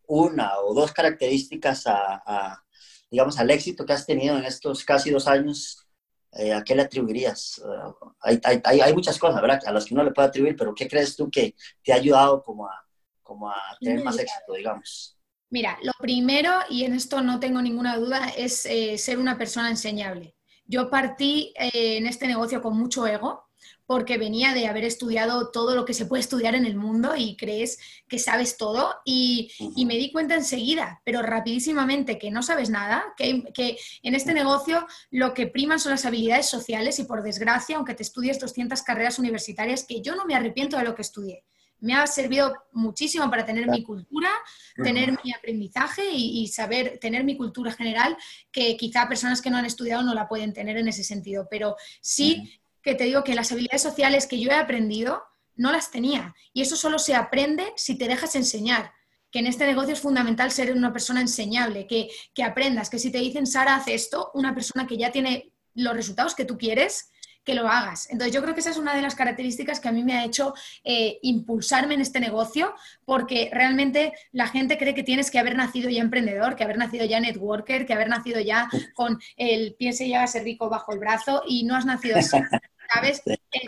una 0.07 0.57
o 0.59 0.73
dos 0.73 0.91
características 0.91 1.83
a, 1.85 2.63
digamos, 3.11 3.39
al 3.39 3.51
éxito 3.51 3.85
que 3.85 3.93
has 3.93 4.05
tenido 4.05 4.37
en 4.37 4.45
estos 4.45 4.83
casi 4.83 5.11
dos 5.11 5.27
años, 5.27 5.87
eh, 6.31 6.51
¿a 6.51 6.63
qué 6.63 6.75
le 6.75 6.81
atribuirías? 6.81 7.59
Eh, 7.59 8.09
hay, 8.21 8.41
hay, 8.63 8.81
hay, 8.81 8.93
muchas 8.93 9.19
cosas, 9.19 9.39
¿verdad? 9.39 9.59
A 9.67 9.71
las 9.71 9.85
que 9.85 9.93
uno 9.93 10.03
le 10.03 10.11
puede 10.11 10.29
atribuir, 10.29 10.55
pero 10.57 10.73
¿qué 10.73 10.87
crees 10.87 11.15
tú 11.15 11.29
que 11.29 11.53
te 11.83 11.93
ha 11.93 11.97
ayudado 11.97 12.41
como 12.41 12.67
a, 12.67 12.83
como 13.21 13.49
a 13.49 13.55
tener 13.79 14.03
más 14.03 14.17
éxito, 14.17 14.53
digamos? 14.53 15.15
Mira, 15.53 15.77
lo 15.83 15.91
primero, 15.99 16.49
y 16.67 16.83
en 16.83 16.93
esto 16.93 17.21
no 17.21 17.39
tengo 17.39 17.61
ninguna 17.61 17.95
duda, 17.95 18.27
es 18.35 18.65
eh, 18.65 18.97
ser 18.97 19.19
una 19.19 19.37
persona 19.37 19.69
enseñable. 19.69 20.33
Yo 20.65 20.89
partí 20.89 21.53
en 21.55 22.07
este 22.07 22.25
negocio 22.25 22.59
con 22.59 22.75
mucho 22.75 23.05
ego, 23.05 23.51
porque 23.85 24.17
venía 24.17 24.55
de 24.55 24.65
haber 24.65 24.83
estudiado 24.83 25.51
todo 25.51 25.75
lo 25.75 25.85
que 25.85 25.93
se 25.93 26.07
puede 26.07 26.21
estudiar 26.21 26.55
en 26.55 26.65
el 26.65 26.75
mundo 26.75 27.13
y 27.15 27.37
crees 27.37 27.77
que 28.07 28.17
sabes 28.17 28.57
todo 28.57 28.95
y, 29.05 29.51
me 29.85 29.95
di 29.95 30.11
cuenta 30.11 30.33
enseguida, 30.33 31.03
pero 31.05 31.21
rapidísimamente, 31.21 32.17
que 32.17 32.31
no 32.31 32.41
sabes 32.41 32.71
nada, 32.71 33.13
que, 33.15 33.43
que, 33.53 33.77
en 34.01 34.15
este 34.15 34.33
negocio 34.33 34.87
lo 35.11 35.35
que 35.35 35.45
priman 35.45 35.79
son 35.79 35.91
las 35.91 36.07
habilidades 36.07 36.49
sociales 36.49 36.97
y 36.97 37.03
por 37.03 37.21
desgracia, 37.21 37.75
aunque 37.75 37.93
te 37.93 38.01
estudies 38.01 38.39
200 38.39 38.81
carreras 38.81 39.19
universitarias, 39.19 39.85
que 39.87 40.01
yo 40.01 40.15
no 40.15 40.25
me 40.25 40.33
arrepiento 40.33 40.77
de 40.77 40.83
lo 40.85 40.95
que 40.95 41.03
estudié. 41.03 41.43
Me 41.83 41.93
ha 41.93 42.07
servido 42.07 42.53
muchísimo 42.71 43.29
para 43.29 43.45
tener 43.45 43.67
mi 43.67 43.83
cultura, 43.83 44.29
tener 44.75 45.19
mi 45.23 45.33
aprendizaje 45.33 46.09
y, 46.11 46.47
saber 46.47 46.97
tener 46.97 47.25
mi 47.25 47.35
cultura 47.35 47.73
general, 47.73 48.15
que 48.51 48.77
quizá 48.77 49.07
personas 49.09 49.41
que 49.41 49.49
no 49.49 49.57
han 49.57 49.65
estudiado 49.65 50.01
no 50.01 50.13
la 50.13 50.29
pueden 50.29 50.53
tener 50.53 50.77
en 50.77 50.87
ese 50.87 51.03
sentido. 51.03 51.47
Pero 51.51 51.75
sí 51.99 52.59
que 52.81 52.95
te 52.95 53.03
digo 53.03 53.23
que 53.25 53.35
las 53.35 53.51
habilidades 53.51 53.81
sociales 53.81 54.27
que 54.27 54.39
yo 54.39 54.49
he 54.49 54.55
aprendido 54.55 55.23
no 55.55 55.71
las 55.73 55.91
tenía. 55.91 56.33
Y 56.53 56.61
eso 56.61 56.77
solo 56.77 56.99
se 56.99 57.15
aprende 57.15 57.73
si 57.75 57.97
te 57.97 58.07
dejas 58.07 58.35
enseñar. 58.35 58.93
Que 59.29 59.39
en 59.39 59.47
este 59.47 59.65
negocio 59.65 59.93
es 59.93 59.99
fundamental 59.99 60.51
ser 60.51 60.71
una 60.71 60.93
persona 60.93 61.19
enseñable, 61.19 61.87
que, 61.87 62.43
aprendas, 62.43 62.89
que 62.89 62.99
si 62.99 63.11
te 63.11 63.17
dicen, 63.17 63.45
Sara, 63.45 63.75
haz 63.75 63.87
esto, 63.87 64.31
una 64.35 64.53
persona 64.53 64.87
que 64.87 64.97
ya 64.97 65.11
tiene 65.11 65.51
los 65.73 65.95
resultados 65.95 66.35
que 66.35 66.45
tú 66.45 66.57
quieres, 66.57 67.09
que 67.43 67.53
lo 67.55 67.67
hagas. 67.67 68.09
Entonces 68.09 68.33
yo 68.33 68.41
creo 68.41 68.53
que 68.53 68.61
esa 68.61 68.69
es 68.69 68.77
una 68.77 68.95
de 68.95 69.01
las 69.01 69.15
características 69.15 69.79
que 69.79 69.89
a 69.89 69.91
mí 69.91 70.03
me 70.03 70.13
ha 70.13 70.25
hecho 70.25 70.53
eh, 70.83 71.19
impulsarme 71.21 71.93
en 71.93 72.01
este 72.01 72.19
negocio, 72.19 72.73
porque 73.05 73.49
realmente 73.51 74.13
la 74.31 74.47
gente 74.47 74.77
cree 74.77 74.93
que 74.93 75.03
tienes 75.03 75.29
que 75.29 75.39
haber 75.39 75.55
nacido 75.55 75.89
ya 75.89 76.01
emprendedor, 76.01 76.55
que 76.55 76.63
haber 76.63 76.77
nacido 76.77 77.05
ya 77.05 77.19
networker, 77.19 77.85
que 77.85 77.93
haber 77.93 78.09
nacido 78.09 78.39
ya 78.39 78.69
con 78.93 79.19
el 79.37 79.75
piense 79.75 80.05
y 80.05 80.13
a 80.13 80.25
ser 80.27 80.43
rico 80.43 80.69
bajo 80.69 80.93
el 80.93 80.99
brazo 80.99 81.43
y 81.47 81.63
no 81.63 81.75
has 81.75 81.85
nacido 81.85 82.17
así. 82.17 82.37
¿sabes? 82.93 83.21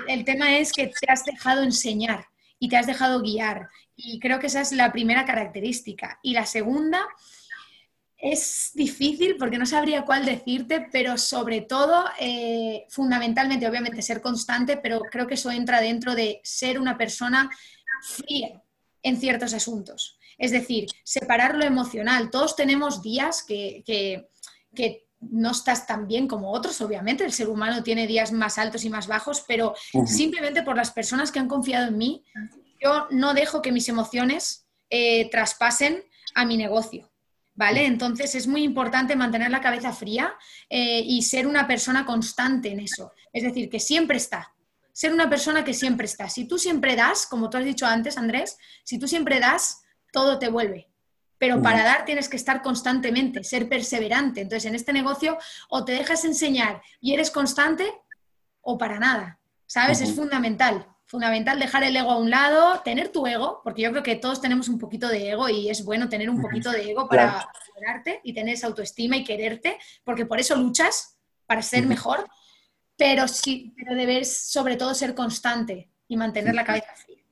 El, 0.08 0.26
tema 0.26 0.58
es 0.58 0.72
que 0.72 0.88
te 0.88 1.12
has 1.12 1.26
dejado 1.26 1.64
enseñar 1.64 2.28
y 2.60 2.70
te 2.70 2.78
has 2.78 2.88
dejado 2.88 3.22
guiar. 3.22 3.70
Y 3.96 4.20
creo 4.20 4.40
que 4.40 4.48
esa 4.48 4.62
es 4.62 4.72
la 4.72 4.92
primera 4.92 5.26
característica. 5.26 6.20
Y 6.22 6.34
la 6.34 6.46
segunda 6.46 7.06
es 8.32 8.72
difícil 8.74 9.38
porque 9.38 9.60
no 9.60 9.68
sabría 9.68 10.04
cuál 10.04 10.26
decirte, 10.26 10.88
pero 10.92 11.16
sobre 11.16 11.62
todo, 11.62 12.06
eh, 12.20 12.88
fundamentalmente, 12.90 13.68
obviamente, 13.68 14.02
ser 14.02 14.20
constante, 14.20 14.78
pero 14.78 15.02
creo 15.12 15.28
que 15.28 15.36
eso 15.36 15.52
entra 15.52 15.80
dentro 15.80 16.16
de 16.16 16.42
ser 16.44 16.80
una 16.80 16.98
persona 16.98 17.52
fría 18.02 18.64
en 19.04 19.20
ciertos 19.20 19.54
asuntos. 19.54 20.18
Es 20.40 20.50
decir, 20.50 20.88
separar 21.04 21.56
lo 21.56 21.66
emocional. 21.66 22.32
Todos 22.32 22.56
tenemos 22.56 23.04
días 23.04 23.44
que, 23.44 23.84
que, 23.86 24.28
que 24.74 25.06
no 25.20 25.52
estás 25.52 25.86
tan 25.86 26.08
bien 26.08 26.28
como 26.28 26.52
otros, 26.52 26.82
obviamente, 26.82 27.24
el 27.24 27.32
ser 27.32 27.48
humano 27.48 27.84
tiene 27.84 28.08
días 28.08 28.32
más 28.32 28.58
altos 28.58 28.86
y 28.86 28.90
más 28.90 29.06
bajos, 29.06 29.46
pero 29.48 29.76
simplemente 30.08 30.64
por 30.64 30.76
las 30.76 30.90
personas 30.90 31.32
que 31.32 31.38
han 31.38 31.48
confiado 31.48 31.90
en 31.90 31.98
mí, 32.00 32.24
yo 32.84 33.08
no 33.12 33.36
dejo 33.36 33.62
que 33.62 33.72
mis 33.72 33.88
emociones 33.88 34.66
eh, 34.90 35.30
traspasen 35.30 36.04
a 36.34 36.44
mi 36.44 36.58
negocio. 36.58 37.12
¿Vale? 37.56 37.86
Entonces 37.86 38.36
es 38.36 38.48
muy 38.48 38.64
importante 38.64 39.16
mantener 39.16 39.50
la 39.50 39.62
cabeza 39.62 39.94
fría 39.94 40.36
eh, 40.70 41.02
y 41.06 41.22
ser 41.22 41.48
una 41.48 41.66
persona 41.66 42.06
constante 42.06 42.70
en 42.70 42.82
eso. 42.82 43.14
Es 43.32 43.44
decir, 43.44 43.70
que 43.70 43.80
siempre 43.80 44.18
está. 44.18 44.54
Ser 44.92 45.14
una 45.14 45.30
persona 45.30 45.64
que 45.64 45.74
siempre 45.74 46.06
está. 46.06 46.30
Si 46.30 46.46
tú 46.48 46.58
siempre 46.60 46.96
das, 46.96 47.26
como 47.26 47.50
tú 47.50 47.58
has 47.58 47.66
dicho 47.66 47.86
antes, 47.86 48.18
Andrés, 48.18 48.58
si 48.84 49.00
tú 49.00 49.08
siempre 49.08 49.40
das, 49.40 49.84
todo 50.12 50.38
te 50.38 50.50
vuelve. 50.50 50.90
Pero 51.38 51.62
para 51.62 51.84
dar 51.84 52.06
tienes 52.06 52.30
que 52.30 52.38
estar 52.38 52.62
constantemente, 52.62 53.44
ser 53.44 53.68
perseverante. 53.68 54.42
Entonces, 54.42 54.66
en 54.66 54.76
este 54.76 54.94
negocio 54.94 55.38
o 55.70 55.84
te 55.84 55.92
dejas 55.92 56.24
enseñar 56.26 56.82
y 57.02 57.14
eres 57.14 57.30
constante 57.32 57.92
o 58.62 58.78
para 58.78 59.00
nada. 59.00 59.40
¿Sabes? 59.66 60.02
Es 60.02 60.14
fundamental. 60.14 60.88
Fundamental 61.08 61.60
dejar 61.60 61.84
el 61.84 61.96
ego 61.96 62.12
a 62.12 62.18
un 62.18 62.30
lado, 62.30 62.82
tener 62.82 63.10
tu 63.10 63.28
ego, 63.28 63.62
porque 63.64 63.84
yo 63.84 63.92
creo 63.92 64.04
que 64.04 64.16
todos 64.16 64.42
tenemos 64.42 64.70
un 64.70 64.80
poquito 64.80 65.08
de 65.08 65.30
ego 65.30 65.50
y 65.50 65.70
es 65.70 65.86
bueno 65.86 66.10
tener 66.10 66.30
un 66.30 66.42
poquito 66.42 66.72
de 66.72 66.92
ego 66.92 67.08
para 67.08 67.48
darte 67.86 68.22
y 68.24 68.34
tener 68.34 68.56
esa 68.56 68.68
autoestima 68.68 69.18
y 69.18 69.24
quererte, 69.24 69.78
porque 70.04 70.26
por 70.26 70.40
eso 70.40 70.56
luchas, 70.56 71.16
para 71.46 71.62
ser 71.62 71.86
mejor, 71.86 72.28
pero 72.98 73.28
sí, 73.28 73.74
pero 73.78 73.96
debes 73.96 74.50
sobre 74.50 74.78
todo 74.78 74.94
ser 74.94 75.14
constante 75.14 75.92
y 76.08 76.18
mantener 76.18 76.56
la 76.56 76.66
cabeza 76.66 76.94
fría. 76.96 77.24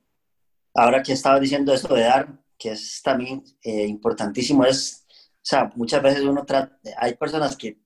Ahora 0.74 1.02
que 1.02 1.12
estaba 1.12 1.40
diciendo 1.40 1.72
esto 1.72 1.94
de 1.94 2.02
dar, 2.02 2.28
que 2.58 2.72
es 2.72 3.00
también 3.02 3.44
eh, 3.62 3.86
importantísimo, 3.86 4.64
es, 4.64 5.06
o 5.08 5.40
sea, 5.42 5.72
muchas 5.74 6.02
veces 6.02 6.22
uno 6.22 6.44
trata, 6.44 6.78
hay 6.98 7.14
personas 7.14 7.56
que 7.56 7.78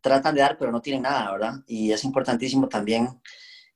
tratan 0.00 0.34
de 0.34 0.40
dar 0.40 0.58
pero 0.58 0.72
no 0.72 0.80
tienen 0.80 1.02
nada, 1.02 1.32
¿verdad? 1.32 1.54
Y 1.66 1.92
es 1.92 2.04
importantísimo 2.04 2.68
también 2.68 3.08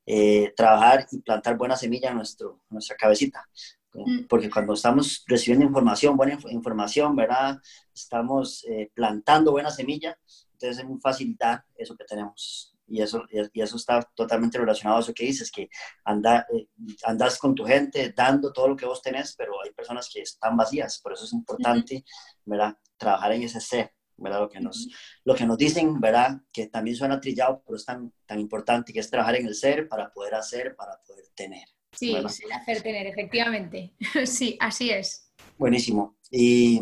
eh, 0.07 0.53
trabajar 0.57 1.07
y 1.11 1.21
plantar 1.21 1.57
buena 1.57 1.77
semilla 1.77 2.11
en, 2.11 2.17
nuestro, 2.17 2.63
nuestra 2.71 2.97
cabecita. 2.97 3.49
Mm. 3.93 4.25
Porque 4.29 4.51
cuando 4.51 4.75
estamos 4.75 5.25
recibiendo 5.27 5.67
información, 5.67 6.17
buena 6.17 6.39
información, 6.51 7.15
¿verdad? 7.15 7.59
Estamos 7.95 8.65
eh, 8.69 8.91
plantando 8.95 9.53
buena 9.53 9.71
semilla, 9.71 10.19
entonces 10.53 10.79
es 10.79 10.85
muy 10.85 11.01
fácil 11.01 11.37
dar 11.39 11.65
eso 11.77 11.97
que 11.97 12.05
tenemos 12.05 12.75
y 12.87 13.01
eso, 13.01 13.25
y 13.31 13.61
eso 13.61 13.77
está 13.77 14.03
totalmente 14.15 14.59
relacionado 14.59 14.99
a 14.99 15.01
eso 15.01 15.15
que 15.15 15.25
dices, 15.25 15.51
que 15.51 15.69
anda, 16.05 16.47
eh, 16.53 16.69
andas 17.05 17.39
con 17.39 17.55
tu 17.55 17.65
gente 17.65 18.13
dando 18.15 18.53
todo 18.53 18.69
lo 18.69 18.77
que 18.77 18.87
vos 18.87 19.01
tenés, 19.01 19.35
pero 19.37 19.55
hay 19.63 19.73
personas 19.73 20.09
que 20.13 20.21
están 20.21 20.57
vacías, 20.57 21.01
por 21.01 21.13
eso 21.13 21.25
es 21.25 21.33
importante, 21.33 22.05
¿verdad? 22.45 22.77
Trabajar 22.97 23.33
en 23.33 23.43
ese 23.43 23.61
ser, 23.61 23.94
¿verdad? 24.17 24.41
Lo 24.41 24.49
que 24.49 24.61
nos, 24.61 24.89
lo 25.25 25.35
que 25.35 25.47
nos 25.47 25.59
dicen, 25.59 26.01
¿verdad? 26.01 26.41
Que 26.53 26.69
también 26.69 26.97
suena 26.97 27.21
trillado, 27.21 27.63
pero 27.65 27.77
es 27.77 27.85
tan, 27.85 28.13
tan 28.27 28.41
importante 28.41 28.93
que 28.93 29.01
es 29.01 29.11
trabajar 29.11 29.37
en 29.37 29.47
el 29.47 29.55
ser 29.55 29.89
para 29.89 30.13
poder 30.13 30.35
hacer, 30.35 30.75
para 30.77 31.01
poder 31.07 31.27
tener. 31.35 31.67
Sí, 31.93 32.15
el 32.15 32.27
hacer 32.27 32.83
tener, 32.83 33.07
efectivamente. 33.07 33.95
sí, 34.27 34.57
así 34.61 34.91
es. 34.91 35.33
Buenísimo. 35.57 36.19
Y 36.31 36.81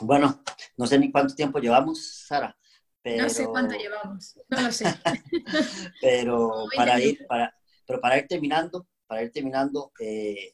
bueno, 0.00 0.42
no 0.76 0.86
sé 0.86 0.98
ni 0.98 1.10
cuánto 1.10 1.34
tiempo 1.34 1.58
llevamos, 1.58 2.26
Sara 2.26 2.56
no 3.14 3.28
sé 3.28 3.46
cuánto 3.46 3.76
llevamos, 3.76 4.38
no 4.48 4.60
lo 4.60 4.72
sé. 4.72 4.86
pero, 6.00 6.66
para 6.76 7.00
ir, 7.00 7.26
para, 7.26 7.54
pero 7.86 8.00
para 8.00 8.18
ir 8.18 8.26
terminando, 8.26 8.88
para 9.06 9.22
ir 9.22 9.30
terminando, 9.30 9.92
eh, 10.00 10.50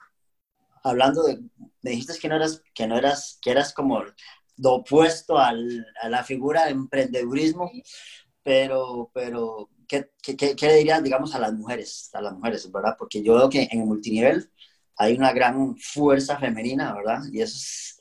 hablando 0.84 1.22
de, 1.24 1.40
me 1.80 1.90
dijiste 1.90 2.18
que 2.20 2.28
no 2.28 2.36
eras, 2.36 2.62
que 2.74 2.86
no 2.86 2.98
eras, 2.98 3.38
que 3.40 3.50
eras 3.50 3.72
como 3.72 4.02
lo 4.58 4.74
opuesto 4.74 5.38
al, 5.38 5.86
a 6.00 6.08
la 6.08 6.24
figura 6.24 6.64
de 6.64 6.72
emprendedurismo, 6.72 7.70
pero, 8.42 9.10
pero 9.14 9.70
¿qué, 9.88 10.10
qué, 10.22 10.36
qué, 10.36 10.66
le 10.66 10.76
dirían, 10.76 11.04
digamos, 11.04 11.34
a 11.34 11.38
las 11.38 11.52
mujeres, 11.52 12.10
a 12.12 12.20
las 12.20 12.34
mujeres, 12.34 12.70
verdad? 12.70 12.96
Porque 12.98 13.22
yo 13.22 13.34
veo 13.34 13.48
que 13.48 13.68
en 13.70 13.80
el 13.80 13.86
multinivel 13.86 14.50
hay 14.96 15.16
una 15.16 15.32
gran 15.32 15.76
fuerza 15.76 16.38
femenina, 16.38 16.94
¿verdad? 16.94 17.20
Y 17.32 17.40
eso 17.40 17.56
es, 17.56 17.98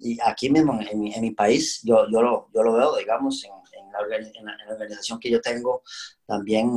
y 0.00 0.18
aquí 0.24 0.50
mismo 0.50 0.80
en, 0.80 1.06
en, 1.12 1.20
mi 1.20 1.32
país, 1.32 1.80
yo, 1.82 2.06
yo, 2.10 2.22
lo, 2.22 2.48
yo 2.54 2.62
lo 2.62 2.72
veo, 2.74 2.96
digamos, 2.96 3.42
en, 3.44 3.50
en 3.80 4.46
la, 4.46 4.72
organización 4.72 5.18
que 5.18 5.30
yo 5.30 5.40
tengo, 5.40 5.82
también, 6.26 6.70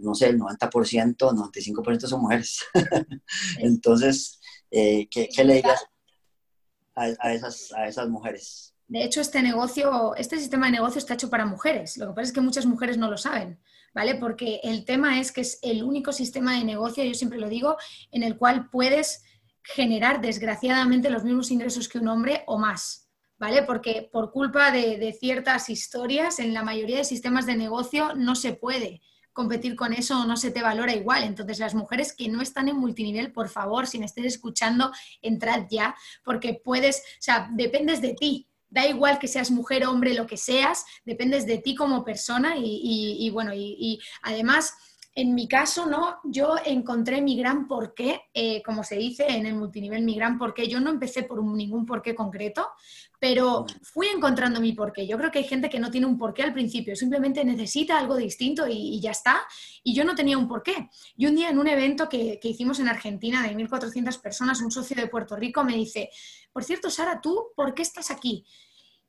no 0.00 0.14
sé, 0.14 0.28
el 0.28 0.38
90%, 0.38 1.16
95% 1.16 2.06
son 2.06 2.20
mujeres. 2.20 2.60
Entonces, 3.58 4.40
eh, 4.70 5.08
¿qué, 5.10 5.28
le 5.44 5.54
digas 5.54 5.84
a, 6.94 7.32
esas, 7.32 8.08
mujeres? 8.08 8.74
De 8.88 9.04
hecho, 9.04 9.20
este 9.20 9.42
negocio, 9.42 10.14
este 10.16 10.38
sistema 10.38 10.66
de 10.66 10.72
negocio 10.72 10.98
está 10.98 11.14
hecho 11.14 11.30
para 11.30 11.46
mujeres. 11.46 11.96
Lo 11.96 12.08
que 12.08 12.12
pasa 12.12 12.22
es 12.22 12.32
que 12.32 12.40
muchas 12.40 12.66
mujeres 12.66 12.98
no 12.98 13.10
lo 13.10 13.16
saben, 13.16 13.60
¿vale? 13.94 14.16
Porque 14.16 14.60
el 14.62 14.84
tema 14.84 15.20
es 15.20 15.32
que 15.32 15.42
es 15.42 15.58
el 15.62 15.82
único 15.82 16.12
sistema 16.12 16.58
de 16.58 16.64
negocio, 16.64 17.04
yo 17.04 17.14
siempre 17.14 17.38
lo 17.38 17.48
digo, 17.48 17.76
en 18.10 18.22
el 18.22 18.36
cual 18.36 18.68
puedes 18.70 19.22
generar 19.62 20.20
desgraciadamente 20.20 21.10
los 21.10 21.24
mismos 21.24 21.50
ingresos 21.50 21.88
que 21.88 21.98
un 21.98 22.08
hombre 22.08 22.42
o 22.46 22.58
más. 22.58 23.10
¿vale? 23.40 23.62
Porque 23.62 24.08
por 24.12 24.30
culpa 24.30 24.70
de, 24.70 25.16
ciertas 25.18 25.70
historias, 25.70 26.38
en 26.38 26.52
la 26.52 26.62
mayoría 26.62 26.98
de 26.98 27.04
sistemas 27.04 27.46
de 27.46 27.56
negocio 27.56 28.14
no 28.14 28.36
se 28.36 28.52
puede, 28.52 29.00
competir 29.32 29.76
con 29.76 29.92
eso 29.92 30.24
no 30.26 30.36
se 30.36 30.50
te 30.50 30.62
valora 30.62 30.94
igual. 30.94 31.24
Entonces, 31.24 31.58
las 31.58 31.74
mujeres 31.74 32.12
que 32.12 32.28
no 32.28 32.42
están 32.42 32.68
en 32.68 32.76
multinivel, 32.76 33.32
por 33.32 33.48
favor, 33.48 33.86
si 33.86 33.98
me 33.98 34.06
estés 34.06 34.26
escuchando, 34.26 34.92
entrad 35.22 35.66
ya, 35.70 35.94
porque 36.24 36.60
puedes, 36.62 36.98
o 36.98 37.22
sea, 37.22 37.48
dependes 37.52 38.00
de 38.00 38.14
ti. 38.14 38.46
Da 38.68 38.86
igual 38.86 39.18
que 39.18 39.26
seas 39.26 39.50
mujer, 39.50 39.84
hombre, 39.84 40.14
lo 40.14 40.28
que 40.28 40.36
seas, 40.36 40.84
dependes 41.04 41.44
de 41.44 41.58
ti 41.58 41.74
como 41.74 42.04
persona 42.04 42.54
y, 42.56 43.28
bueno, 43.30 43.52
y 43.52 44.00
además 44.22 44.74
en 45.12 45.34
mi 45.34 45.48
caso, 45.48 45.86
¿no? 45.86 46.20
Yo 46.24 46.54
encontré 46.64 47.20
mi 47.20 47.36
gran 47.36 47.66
porqué, 47.66 48.22
eh, 48.32 48.62
como 48.62 48.84
se 48.84 48.96
dice 48.96 49.26
en 49.26 49.44
el 49.44 49.54
multinivel, 49.54 50.04
mi 50.04 50.14
gran 50.14 50.38
porqué. 50.38 50.68
Yo 50.68 50.78
no 50.78 50.90
empecé 50.90 51.24
por 51.24 51.42
ningún 51.42 51.84
porqué 51.84 52.14
concreto, 52.14 52.68
pero 53.18 53.66
fui 53.82 54.06
encontrando 54.06 54.60
mi 54.60 54.72
porqué. 54.72 55.06
Yo 55.08 55.18
creo 55.18 55.30
que 55.32 55.40
hay 55.40 55.44
gente 55.44 55.68
que 55.68 55.80
no 55.80 55.90
tiene 55.90 56.06
un 56.06 56.16
porqué 56.16 56.44
al 56.44 56.52
principio, 56.52 56.94
simplemente 56.94 57.44
necesita 57.44 57.98
algo 57.98 58.16
distinto 58.16 58.68
y, 58.68 59.00
ya 59.00 59.10
está. 59.10 59.42
Y 59.82 59.94
yo 59.94 60.04
no 60.04 60.14
tenía 60.14 60.38
un 60.38 60.46
porqué. 60.46 60.88
Y 61.16 61.26
un 61.26 61.34
día 61.34 61.50
en 61.50 61.58
un 61.58 61.66
evento 61.66 62.08
que, 62.08 62.38
que 62.40 62.48
hicimos 62.48 62.78
en 62.78 62.88
Argentina 62.88 63.42
de 63.42 63.54
1.400 63.56 64.20
personas, 64.20 64.60
un 64.60 64.70
socio 64.70 64.96
de 64.96 65.08
Puerto 65.08 65.34
Rico 65.34 65.64
me 65.64 65.74
dice, 65.74 66.10
por 66.52 66.62
cierto, 66.62 66.88
Sara, 66.88 67.20
¿tú 67.20 67.48
por 67.56 67.74
qué 67.74 67.82
estás 67.82 68.12
aquí? 68.12 68.44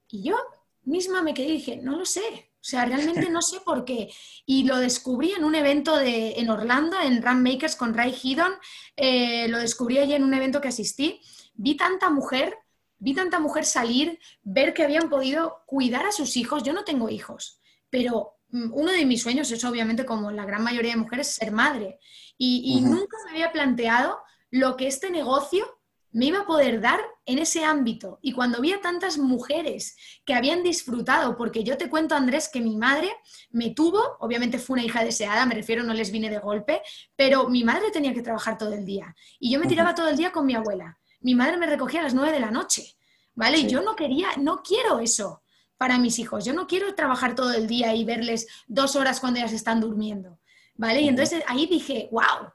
Y 0.09 0.23
yo 0.23 0.35
misma 0.83 1.21
me 1.21 1.33
quedé 1.33 1.49
y 1.49 1.53
dije, 1.53 1.77
no 1.77 1.95
lo 1.95 2.05
sé, 2.05 2.50
o 2.61 2.63
sea, 2.63 2.85
realmente 2.85 3.27
no 3.31 3.41
sé 3.41 3.59
por 3.61 3.85
qué. 3.85 4.13
Y 4.45 4.65
lo 4.65 4.77
descubrí 4.77 5.31
en 5.31 5.43
un 5.43 5.55
evento 5.55 5.97
de, 5.97 6.33
en 6.33 6.47
Orlando, 6.51 6.95
en 7.01 7.23
Run 7.23 7.41
Makers 7.41 7.75
con 7.75 7.95
Ray 7.95 8.15
Hidon. 8.21 8.53
Eh, 8.95 9.47
lo 9.47 9.57
descubrí 9.57 9.97
allí 9.97 10.13
en 10.13 10.23
un 10.23 10.35
evento 10.35 10.61
que 10.61 10.67
asistí. 10.67 11.19
Vi 11.55 11.75
tanta 11.75 12.11
mujer, 12.11 12.55
vi 12.99 13.15
tanta 13.15 13.39
mujer 13.39 13.65
salir, 13.65 14.19
ver 14.43 14.75
que 14.75 14.83
habían 14.83 15.09
podido 15.09 15.63
cuidar 15.65 16.05
a 16.05 16.11
sus 16.11 16.37
hijos. 16.37 16.61
Yo 16.61 16.71
no 16.71 16.83
tengo 16.83 17.09
hijos, 17.09 17.59
pero 17.89 18.35
mm, 18.49 18.71
uno 18.73 18.91
de 18.91 19.07
mis 19.07 19.23
sueños 19.23 19.49
es 19.49 19.65
obviamente, 19.65 20.05
como 20.05 20.29
la 20.29 20.45
gran 20.45 20.63
mayoría 20.63 20.91
de 20.91 20.97
mujeres, 20.97 21.33
ser 21.33 21.51
madre. 21.51 21.97
Y, 22.37 22.79
nunca 22.81 23.17
me 23.25 23.31
había 23.31 23.51
planteado 23.51 24.19
lo 24.51 24.77
que 24.77 24.87
este 24.87 25.09
negocio 25.09 25.80
me 26.11 26.25
iba 26.25 26.39
a 26.39 26.45
poder 26.45 26.81
dar 26.81 26.99
en 27.25 27.39
ese 27.39 27.63
ámbito. 27.63 28.19
Y 28.21 28.33
cuando 28.33 28.61
vi 28.61 28.73
a 28.73 28.81
tantas 28.81 29.17
mujeres 29.17 29.95
que 30.25 30.33
habían 30.33 30.63
disfrutado, 30.63 31.37
porque 31.37 31.63
yo 31.63 31.77
te 31.77 31.89
cuento, 31.89 32.15
Andrés, 32.15 32.49
que 32.51 32.61
mi 32.61 32.75
madre 32.75 33.11
me 33.51 33.71
tuvo, 33.71 34.17
obviamente 34.19 34.59
fue 34.59 34.75
una 34.75 34.85
hija 34.85 35.03
deseada, 35.03 35.45
me 35.45 35.55
refiero, 35.55 35.83
no 35.83 35.93
les 35.93 36.11
vine 36.11 36.29
de 36.29 36.39
golpe, 36.39 36.81
pero 37.15 37.49
mi 37.49 37.63
madre 37.63 37.91
tenía 37.91 38.13
que 38.13 38.21
trabajar 38.21 38.57
todo 38.57 38.73
el 38.73 38.85
día. 38.85 39.15
Y 39.39 39.51
yo 39.51 39.59
me 39.59 39.67
tiraba 39.67 39.95
todo 39.95 40.09
el 40.09 40.17
día 40.17 40.31
con 40.31 40.45
mi 40.45 40.55
abuela. 40.55 40.97
Mi 41.21 41.35
madre 41.35 41.57
me 41.57 41.67
recogía 41.67 42.01
a 42.01 42.03
las 42.03 42.13
nueve 42.13 42.31
de 42.31 42.39
la 42.39 42.51
noche, 42.51 42.95
¿vale? 43.35 43.59
Y 43.59 43.67
yo 43.67 43.81
no 43.81 43.95
quería, 43.95 44.29
no 44.37 44.61
quiero 44.63 44.99
eso 44.99 45.43
para 45.77 45.97
mis 45.97 46.19
hijos. 46.19 46.45
Yo 46.45 46.53
no 46.53 46.67
quiero 46.67 46.93
trabajar 46.95 47.35
todo 47.35 47.53
el 47.53 47.67
día 47.67 47.95
y 47.95 48.03
verles 48.03 48.47
dos 48.67 48.95
horas 48.95 49.19
cuando 49.19 49.39
ellas 49.39 49.53
están 49.53 49.79
durmiendo, 49.79 50.39
¿vale? 50.75 51.01
Y 51.01 51.07
entonces 51.07 51.43
ahí 51.47 51.67
dije, 51.67 52.09
wow, 52.11 52.51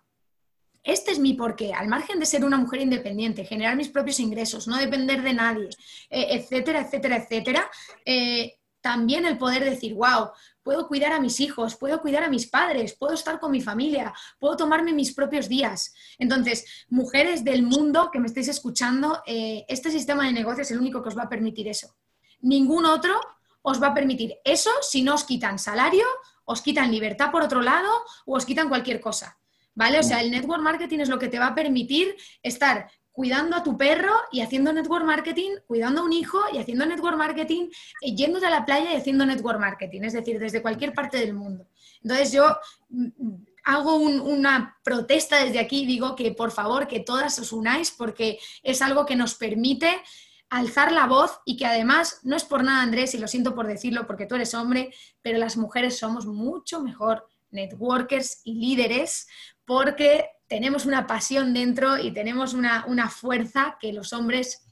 este 0.87 1.11
es 1.11 1.19
mi 1.19 1.35
porqué, 1.35 1.75
al 1.75 1.89
margen 1.89 2.21
de 2.21 2.27
ser 2.27 2.45
una 2.45 2.57
mujer 2.57 2.81
independiente, 2.81 3.45
generar 3.45 3.77
mis 3.77 3.89
propios 3.89 4.21
ingresos, 4.21 4.69
no 4.69 4.77
depender 4.77 5.21
de 5.23 5.35
nadie, 5.35 5.69
eh, 6.09 6.29
etcétera, 6.31 6.81
etcétera, 6.81 7.17
etcétera. 7.17 7.71
Eh, 8.05 8.55
también 8.81 9.27
el 9.27 9.37
poder 9.37 9.65
decir, 9.65 9.95
wow, 9.95 10.31
puedo 10.63 10.87
cuidar 10.87 11.13
a 11.13 11.19
mis 11.19 11.41
hijos, 11.41 11.75
puedo 11.75 12.01
cuidar 12.01 12.23
a 12.23 12.31
mis 12.31 12.47
padres, 12.47 12.97
puedo 12.97 13.15
estar 13.15 13.41
con 13.41 13.51
mi 13.51 13.61
familia, 13.61 14.15
puedo 14.39 14.57
tomarme 14.57 14.93
mis 14.93 15.13
propios 15.13 15.49
días. 15.49 15.93
Entonces, 16.19 16.65
mujeres 16.89 17.43
del 17.43 17.65
mundo 17.65 18.11
que 18.13 18.21
me 18.21 18.29
estéis 18.29 18.47
escuchando, 18.47 19.23
eh, 19.27 19.65
este 19.69 19.91
sistema 19.91 20.27
de 20.27 20.33
negocio 20.33 20.63
es 20.63 20.71
el 20.71 20.79
único 20.79 21.03
que 21.03 21.09
os 21.09 21.19
va 21.19 21.25
a 21.25 21.29
permitir 21.29 21.67
eso. 21.67 21.97
Ningún 22.41 22.85
otro 22.85 23.21
os 23.63 23.83
va 23.83 23.89
a 23.89 23.95
permitir 23.95 24.37
eso 24.45 24.71
si 24.83 25.03
no 25.03 25.15
os 25.15 25.25
quitan 25.25 25.59
salario, 25.59 26.05
os 26.45 26.63
quitan 26.63 26.93
libertad 26.93 27.33
por 27.33 27.43
otro 27.43 27.63
lado 27.63 27.91
o 28.25 28.37
os 28.37 28.47
quitan 28.47 28.69
cualquier 28.69 29.01
cosa. 29.01 29.37
¿Vale? 29.77 30.01
O 30.01 30.03
sea, 30.03 30.21
el 30.21 30.33
network 30.33 30.63
marketing 30.63 30.99
es 30.99 31.09
lo 31.09 31.21
que 31.21 31.29
te 31.29 31.39
va 31.39 31.49
a 31.49 31.55
permitir 31.55 32.17
estar 32.43 32.91
cuidando 33.13 33.57
a 33.57 33.63
tu 33.63 33.79
perro 33.79 34.13
y 34.33 34.41
haciendo 34.41 34.73
network 34.73 35.05
marketing, 35.05 35.53
cuidando 35.67 36.03
a 36.03 36.05
un 36.05 36.13
hijo 36.13 36.39
y 36.53 36.59
haciendo 36.59 36.85
network 36.85 37.17
marketing, 37.17 37.69
y 38.03 38.15
yéndote 38.15 38.47
a 38.47 38.51
la 38.51 38.67
playa 38.67 38.93
y 38.93 38.97
haciendo 38.97 39.25
network 39.25 39.59
marketing, 39.59 40.03
es 40.03 40.13
decir, 40.13 40.39
desde 40.39 40.61
cualquier 40.61 40.93
parte 40.93 41.19
del 41.19 41.33
mundo. 41.33 41.67
Entonces 42.03 42.33
yo 42.33 42.57
mm, 42.91 43.09
hago 43.65 43.97
una 43.97 44.77
protesta 44.83 45.43
desde 45.43 45.61
aquí, 45.61 45.87
digo 45.87 46.15
que 46.15 46.33
por 46.33 46.51
favor 46.51 46.89
que 46.89 47.01
todas 47.01 47.39
os 47.39 47.53
unáis 47.53 47.91
porque 47.91 48.39
es 48.63 48.83
algo 48.83 49.07
que 49.07 49.17
nos 49.17 49.35
permite 49.35 49.89
alzar 50.51 50.93
la 50.93 51.07
voz 51.07 51.41
y 51.45 51.57
que 51.57 51.67
además, 51.67 52.21
no 52.23 52.37
es 52.37 52.45
por 52.45 52.63
nada 52.63 52.83
Andrés, 52.83 53.15
y 53.15 53.19
lo 53.19 53.29
siento 53.29 53.55
por 53.55 53.67
decirlo 53.67 54.07
porque 54.07 54.27
tú 54.27 54.35
eres 54.35 54.55
hombre, 54.55 54.93
pero 55.23 55.39
las 55.39 55.57
mujeres 55.57 55.99
somos 55.99 56.27
mucho 56.27 56.83
mejor 56.83 57.27
networkers 57.51 58.41
y 58.45 58.55
líderes 58.55 59.27
porque 59.67 60.31
tenemos 60.49 60.87
una 60.87 61.07
pasión 61.07 61.53
dentro 61.53 61.99
y 61.99 62.13
tenemos 62.13 62.55
una, 62.55 63.11
fuerza 63.11 63.77
que 63.81 63.93
los 63.93 64.13
hombres 64.13 64.65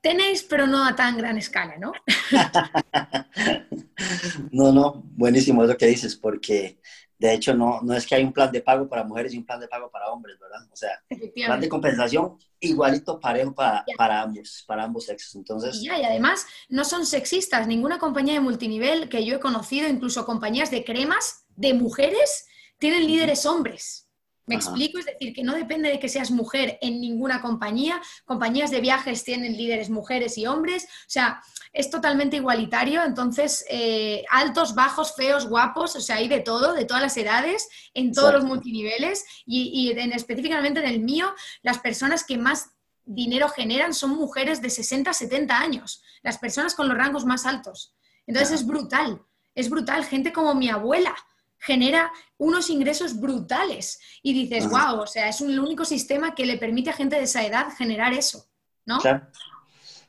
tenéis, 0.00 0.42
pero 0.42 0.66
no 0.66 0.84
a 0.84 0.96
tan 0.96 1.16
gran 1.16 1.38
escala, 1.38 1.76
¿no? 1.78 1.92
no, 4.52 4.72
no, 4.72 5.02
buenísimo 5.04 5.64
eso 5.64 5.76
que 5.76 5.86
dices, 5.86 6.16
porque 6.16 6.78
de 7.18 7.34
hecho 7.34 7.54
no, 7.54 7.80
no 7.82 7.94
es 7.94 8.04
que 8.04 8.16
hay 8.16 8.24
un 8.24 8.32
plan 8.32 8.50
de 8.50 8.62
pago 8.62 8.88
para 8.88 9.04
mujeres 9.04 9.32
y 9.32 9.38
un 9.38 9.46
plan 9.46 9.60
de 9.60 9.68
pago 9.68 9.90
para 9.90 10.10
hombres, 10.10 10.38
¿verdad? 10.40 10.66
O 10.72 10.76
sea, 10.76 11.00
plan 11.34 11.60
de 11.60 11.68
compensación 11.68 12.36
igualito 12.58 13.20
parejo 13.20 13.54
para, 13.54 13.84
para 13.96 14.22
ambos, 14.22 14.64
para 14.66 14.84
ambos 14.84 15.06
sexos. 15.06 15.36
Entonces, 15.36 15.80
y, 15.82 15.86
y 15.86 16.04
además 16.04 16.46
no 16.68 16.84
son 16.84 17.06
sexistas, 17.06 17.66
ninguna 17.66 17.98
compañía 17.98 18.34
de 18.34 18.40
multinivel 18.40 19.08
que 19.08 19.24
yo 19.24 19.36
he 19.36 19.40
conocido, 19.40 19.88
incluso 19.88 20.24
compañías 20.24 20.70
de 20.70 20.84
cremas 20.84 21.44
de 21.54 21.74
mujeres, 21.74 22.46
tienen 22.78 23.06
líderes 23.06 23.46
hombres. 23.46 24.08
Me 24.46 24.56
explico, 24.56 24.98
es 24.98 25.06
decir, 25.06 25.32
que 25.32 25.44
no 25.44 25.54
depende 25.54 25.88
de 25.88 26.00
que 26.00 26.08
seas 26.08 26.32
mujer 26.32 26.76
en 26.82 27.00
ninguna 27.00 27.40
compañía. 27.40 28.02
Compañías 28.24 28.72
de 28.72 28.80
viajes 28.80 29.22
tienen 29.22 29.56
líderes 29.56 29.88
mujeres 29.88 30.36
y 30.36 30.46
hombres. 30.46 30.84
O 30.84 31.10
sea, 31.10 31.40
es 31.72 31.90
totalmente 31.90 32.36
igualitario. 32.36 33.04
Entonces, 33.04 33.64
eh, 33.70 34.24
altos, 34.30 34.74
bajos, 34.74 35.14
feos, 35.14 35.46
guapos, 35.48 35.94
o 35.94 36.00
sea, 36.00 36.16
hay 36.16 36.26
de 36.26 36.40
todo, 36.40 36.74
de 36.74 36.84
todas 36.84 37.02
las 37.02 37.16
edades, 37.16 37.68
en 37.94 38.12
todos 38.12 38.32
los 38.32 38.44
multiniveles. 38.44 39.24
Y, 39.46 39.92
en, 39.92 40.12
específicamente 40.12 40.80
en 40.80 40.88
el 40.88 41.00
mío, 41.00 41.32
las 41.62 41.78
personas 41.78 42.24
que 42.24 42.36
más 42.36 42.70
dinero 43.04 43.48
generan 43.48 43.94
son 43.94 44.10
mujeres 44.10 44.60
de 44.60 44.70
60, 44.70 45.12
70 45.12 45.56
años. 45.56 46.02
Las 46.22 46.38
personas 46.38 46.74
con 46.74 46.88
los 46.88 46.98
rangos 46.98 47.24
más 47.24 47.46
altos. 47.46 47.94
Entonces, 48.26 48.60
es 48.60 48.66
brutal. 48.66 49.22
Es 49.54 49.70
brutal. 49.70 50.04
Gente 50.04 50.32
como 50.32 50.54
mi 50.56 50.68
abuela 50.68 51.14
genera 51.62 52.12
unos 52.38 52.70
ingresos 52.70 53.18
brutales 53.20 54.00
y 54.20 54.32
dices, 54.32 54.68
wow, 54.68 55.00
o 55.00 55.06
sea, 55.06 55.28
es 55.28 55.40
un, 55.40 55.52
el 55.52 55.60
único 55.60 55.84
sistema 55.84 56.34
que 56.34 56.44
le 56.44 56.58
permite 56.58 56.90
a 56.90 56.92
gente 56.92 57.16
de 57.16 57.22
esa 57.22 57.46
edad 57.46 57.68
generar 57.78 58.12
eso, 58.12 58.46
¿no? 58.84 58.98
Claro. 58.98 59.28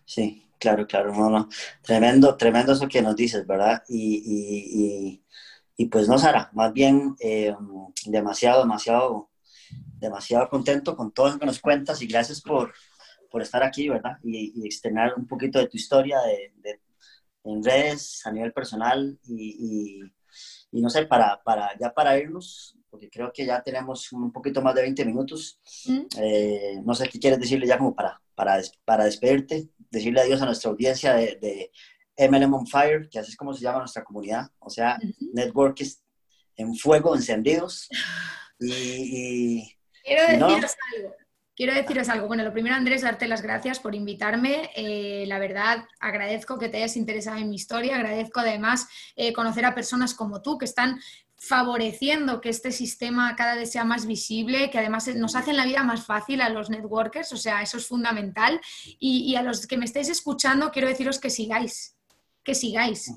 Sí, 0.03 0.49
claro, 0.59 0.87
claro, 0.87 1.13
no, 1.13 1.29
no. 1.29 1.49
Tremendo, 1.83 2.35
tremendo 2.37 2.73
eso 2.73 2.87
que 2.87 3.03
nos 3.03 3.15
dices, 3.15 3.45
¿verdad? 3.45 3.83
Y, 3.87 5.21
pues 5.91 6.07
no, 6.07 6.17
Sara, 6.17 6.49
más 6.53 6.73
bien 6.73 7.15
eh, 7.19 7.53
demasiado, 8.05 8.61
demasiado, 8.61 9.29
demasiado 9.99 10.49
contento 10.49 10.95
con 10.95 11.11
todo 11.11 11.29
lo 11.29 11.39
que 11.39 11.45
nos 11.45 11.59
cuentas 11.59 12.01
y 12.01 12.07
gracias 12.07 12.41
por, 12.41 12.73
estar 13.41 13.63
aquí, 13.63 13.89
¿verdad? 13.89 14.17
Y, 14.23 14.53
y 14.55 14.65
externar 14.65 15.13
un 15.17 15.27
poquito 15.27 15.59
de 15.59 15.67
tu 15.67 15.77
historia 15.77 16.19
de, 16.21 16.79
en 17.43 17.63
redes, 17.63 18.25
a 18.25 18.31
nivel 18.31 18.53
personal 18.53 19.19
y 19.23 20.01
y 20.73 20.81
no 20.81 20.89
sé, 20.89 21.05
para, 21.05 21.41
para, 21.43 21.77
ya 21.79 21.93
para 21.93 22.17
irnos, 22.17 22.75
porque 22.89 23.09
creo 23.09 23.31
que 23.31 23.45
ya 23.45 23.62
tenemos 23.62 24.12
un 24.12 24.31
poquito 24.31 24.62
más 24.62 24.73
de 24.75 24.81
20 24.81 25.05
minutos, 25.05 25.59
mm. 25.86 26.01
eh, 26.17 26.81
no 26.83 26.95
sé 26.95 27.07
qué 27.07 27.19
quieres 27.19 27.39
decirle 27.39 27.67
ya 27.67 27.77
como 27.77 27.95
para, 27.95 28.19
para, 28.36 28.59
para 28.83 29.05
despedirte, 29.05 29.69
decirle 29.91 30.21
adiós 30.21 30.41
a 30.41 30.45
nuestra 30.45 30.71
audiencia 30.71 31.13
de, 31.13 31.38
de 31.39 31.71
MLM 32.27 32.53
on 32.53 32.67
Fire, 32.67 33.07
que 33.09 33.19
así 33.19 33.31
es 33.31 33.38
como 33.38 33.53
se 33.53 33.62
llama 33.62 33.79
nuestra 33.79 34.03
comunidad, 34.03 34.49
o 34.59 34.69
sea, 34.69 34.99
networks 35.33 36.03
en 36.55 36.75
fuego, 36.75 37.15
encendidos. 37.15 37.88
Y, 38.59 39.75
Quiero 40.03 40.27
deciros 40.27 40.75
algo. 40.95 41.15
Quiero 41.55 41.75
deciros 41.75 42.09
algo. 42.09 42.25
Bueno, 42.25 42.43
lo 42.43 42.51
primero, 42.51 42.75
Andrés, 42.75 43.03
darte 43.03 43.27
las 43.27 43.43
gracias 43.43 43.79
por 43.79 43.93
invitarme. 43.93 44.71
Eh, 44.75 45.25
la 45.27 45.37
verdad, 45.37 45.85
agradezco 45.99 46.57
que 46.57 46.67
te 46.67 46.77
hayas 46.77 46.97
interesado 46.97 47.37
en 47.37 47.49
mi 47.49 47.55
historia. 47.55 47.95
Agradezco 47.95 48.39
además 48.39 48.87
eh, 49.15 49.33
conocer 49.33 49.63
a 49.65 49.75
personas 49.75 50.15
como 50.15 50.41
tú 50.41 50.57
que 50.57 50.65
están 50.65 50.99
favoreciendo 51.37 52.41
que 52.41 52.49
este 52.49 52.71
sistema 52.71 53.35
cada 53.35 53.55
vez 53.55 53.71
sea 53.71 53.83
más 53.83 54.07
visible, 54.07 54.71
que 54.71 54.79
además 54.79 55.13
nos 55.15 55.35
hacen 55.35 55.57
la 55.57 55.65
vida 55.65 55.83
más 55.83 56.05
fácil 56.05 56.41
a 56.41 56.49
los 56.49 56.69
networkers, 56.69 57.33
o 57.33 57.37
sea, 57.37 57.61
eso 57.61 57.77
es 57.77 57.85
fundamental. 57.85 58.59
Y, 58.97 59.35
a 59.35 59.43
los 59.43 59.67
que 59.67 59.77
me 59.77 59.85
estáis 59.85 60.09
escuchando, 60.09 60.71
quiero 60.71 60.87
deciros 60.87 61.19
que 61.19 61.29
sigáis, 61.29 61.97
que 62.43 62.55
sigáis. 62.55 63.13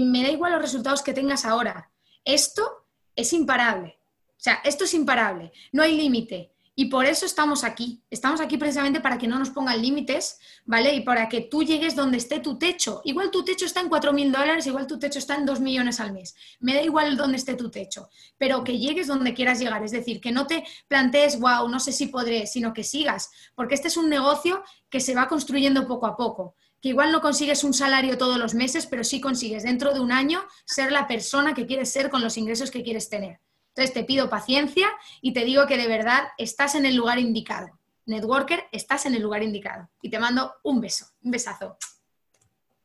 Me 0.00 0.22
da 0.22 0.30
igual 0.30 0.52
los 0.52 0.62
resultados 0.62 1.02
que 1.02 1.12
tengas 1.12 1.44
ahora. 1.44 1.90
Esto 2.24 2.86
es 3.16 3.32
imparable. 3.32 3.98
O 4.30 4.40
sea, 4.40 4.60
esto 4.64 4.84
es 4.84 4.94
imparable. 4.94 5.52
No 5.72 5.82
hay 5.82 5.96
límite 5.96 6.55
Y 6.78 6.86
por 6.86 7.06
eso 7.06 7.24
estamos 7.24 7.64
aquí. 7.64 8.02
Estamos 8.10 8.38
aquí 8.38 8.58
precisamente 8.58 9.00
para 9.00 9.16
que 9.16 9.26
no 9.26 9.38
nos 9.38 9.48
pongan 9.48 9.80
límites, 9.80 10.38
¿vale? 10.66 10.94
Y 10.94 11.00
para 11.00 11.26
que 11.26 11.40
tú 11.40 11.62
llegues 11.62 11.96
donde 11.96 12.18
esté 12.18 12.38
tu 12.38 12.58
techo. 12.58 13.00
Igual 13.04 13.30
tu 13.30 13.42
techo 13.46 13.64
está 13.64 13.80
en 13.80 13.88
4.000 13.88 14.30
dólares, 14.30 14.66
igual 14.66 14.86
tu 14.86 14.98
techo 14.98 15.18
está 15.18 15.36
en 15.36 15.46
2 15.46 15.60
millones 15.60 16.00
al 16.00 16.12
mes. 16.12 16.36
Me 16.60 16.74
da 16.74 16.82
igual 16.82 17.16
dónde 17.16 17.38
esté 17.38 17.54
tu 17.54 17.70
techo, 17.70 18.10
pero 18.36 18.62
que 18.62 18.78
llegues 18.78 19.06
donde 19.06 19.32
quieras 19.32 19.58
llegar. 19.58 19.82
Es 19.84 19.90
decir, 19.90 20.20
que 20.20 20.32
no 20.32 20.46
te 20.46 20.64
plantees, 20.86 21.40
wow, 21.40 21.66
no 21.66 21.80
sé 21.80 21.92
si 21.92 22.08
podré, 22.08 22.46
sino 22.46 22.74
que 22.74 22.84
sigas. 22.84 23.30
Porque 23.54 23.74
este 23.74 23.88
es 23.88 23.96
un 23.96 24.10
negocio 24.10 24.62
que 24.90 25.00
se 25.00 25.14
va 25.14 25.28
construyendo 25.28 25.86
poco 25.86 26.06
a 26.06 26.14
poco. 26.14 26.56
Que 26.82 26.90
igual 26.90 27.10
no 27.10 27.22
consigues 27.22 27.64
un 27.64 27.72
salario 27.72 28.18
todos 28.18 28.36
los 28.36 28.52
meses, 28.52 28.84
pero 28.84 29.02
sí 29.02 29.18
consigues 29.18 29.62
dentro 29.62 29.94
de 29.94 30.00
un 30.00 30.12
año 30.12 30.44
ser 30.66 30.92
la 30.92 31.08
persona 31.08 31.54
que 31.54 31.64
quieres 31.64 31.90
ser 31.90 32.10
con 32.10 32.20
los 32.20 32.36
ingresos 32.36 32.70
que 32.70 32.82
quieres 32.82 33.08
tener. 33.08 33.40
Entonces 33.76 33.92
te 33.92 34.04
pido 34.04 34.30
paciencia 34.30 34.88
y 35.20 35.34
te 35.34 35.44
digo 35.44 35.66
que 35.66 35.76
de 35.76 35.86
verdad 35.86 36.28
estás 36.38 36.74
en 36.76 36.86
el 36.86 36.96
lugar 36.96 37.18
indicado. 37.18 37.78
Networker, 38.06 38.64
estás 38.72 39.04
en 39.04 39.14
el 39.14 39.20
lugar 39.20 39.42
indicado. 39.42 39.90
Y 40.00 40.08
te 40.08 40.18
mando 40.18 40.54
un 40.62 40.80
beso, 40.80 41.04
un 41.20 41.30
besazo. 41.30 41.76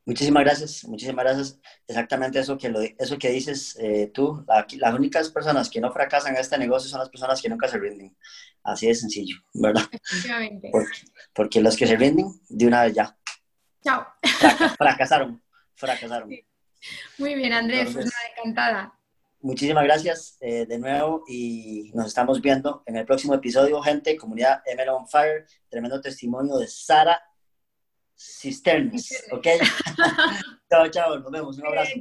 Muchísimas 0.04 0.44
gracias, 0.44 0.84
muchísimas 0.84 1.24
gracias. 1.24 1.58
Exactamente 1.86 2.40
eso 2.40 2.58
que, 2.58 2.68
lo, 2.68 2.82
eso 2.82 3.18
que 3.18 3.30
dices 3.30 3.74
eh, 3.80 4.10
tú. 4.12 4.44
las 4.46 4.94
únicas 4.94 5.30
personas 5.30 5.70
que 5.70 5.80
no 5.80 5.90
fracasan 5.90 6.34
en 6.34 6.42
este 6.42 6.58
negocio 6.58 6.90
son 6.90 7.00
las 7.00 7.08
personas 7.08 7.40
que 7.40 7.48
nunca 7.48 7.68
se 7.68 7.78
rinden. 7.78 8.14
Así 8.62 8.86
de 8.86 8.94
sencillo, 8.94 9.36
¿verdad? 9.54 9.84
Efectivamente. 9.90 10.70
Porque, 11.32 11.62
los 11.62 11.74
que 11.74 11.86
se 11.86 11.96
rinden, 11.96 12.26
de 12.50 12.66
una 12.66 12.82
vez 12.82 12.92
ya. 12.92 13.16
Chao. 13.82 14.06
fracasaron, 14.76 15.42
fracasaron. 15.74 16.28
Muy 17.16 17.34
bien, 17.34 17.54
Andrés, 17.54 17.88
pues 17.94 18.04
nada, 18.04 18.18
encantada 18.36 18.98
muchísimas 19.42 19.84
gracias 19.84 20.38
eh, 20.40 20.66
de 20.66 20.78
nuevo 20.78 21.24
y 21.28 21.90
nos 21.94 22.06
estamos 22.06 22.40
viendo 22.40 22.82
en 22.86 22.96
el 22.96 23.04
próximo 23.04 23.34
episodio, 23.34 23.82
gente, 23.82 24.16
comunidad 24.16 24.62
ML 24.74 24.88
on 24.90 25.08
Fire, 25.08 25.46
tremendo 25.68 26.00
testimonio 26.00 26.56
de 26.56 26.66
Sara 26.68 27.20
Cisternes, 28.16 29.24
¿ok? 29.32 29.46
chao, 30.70 30.88
chao, 30.88 31.18
nos 31.18 31.30
vemos, 31.30 31.58
un 31.58 31.66
abrazo. 31.66 31.92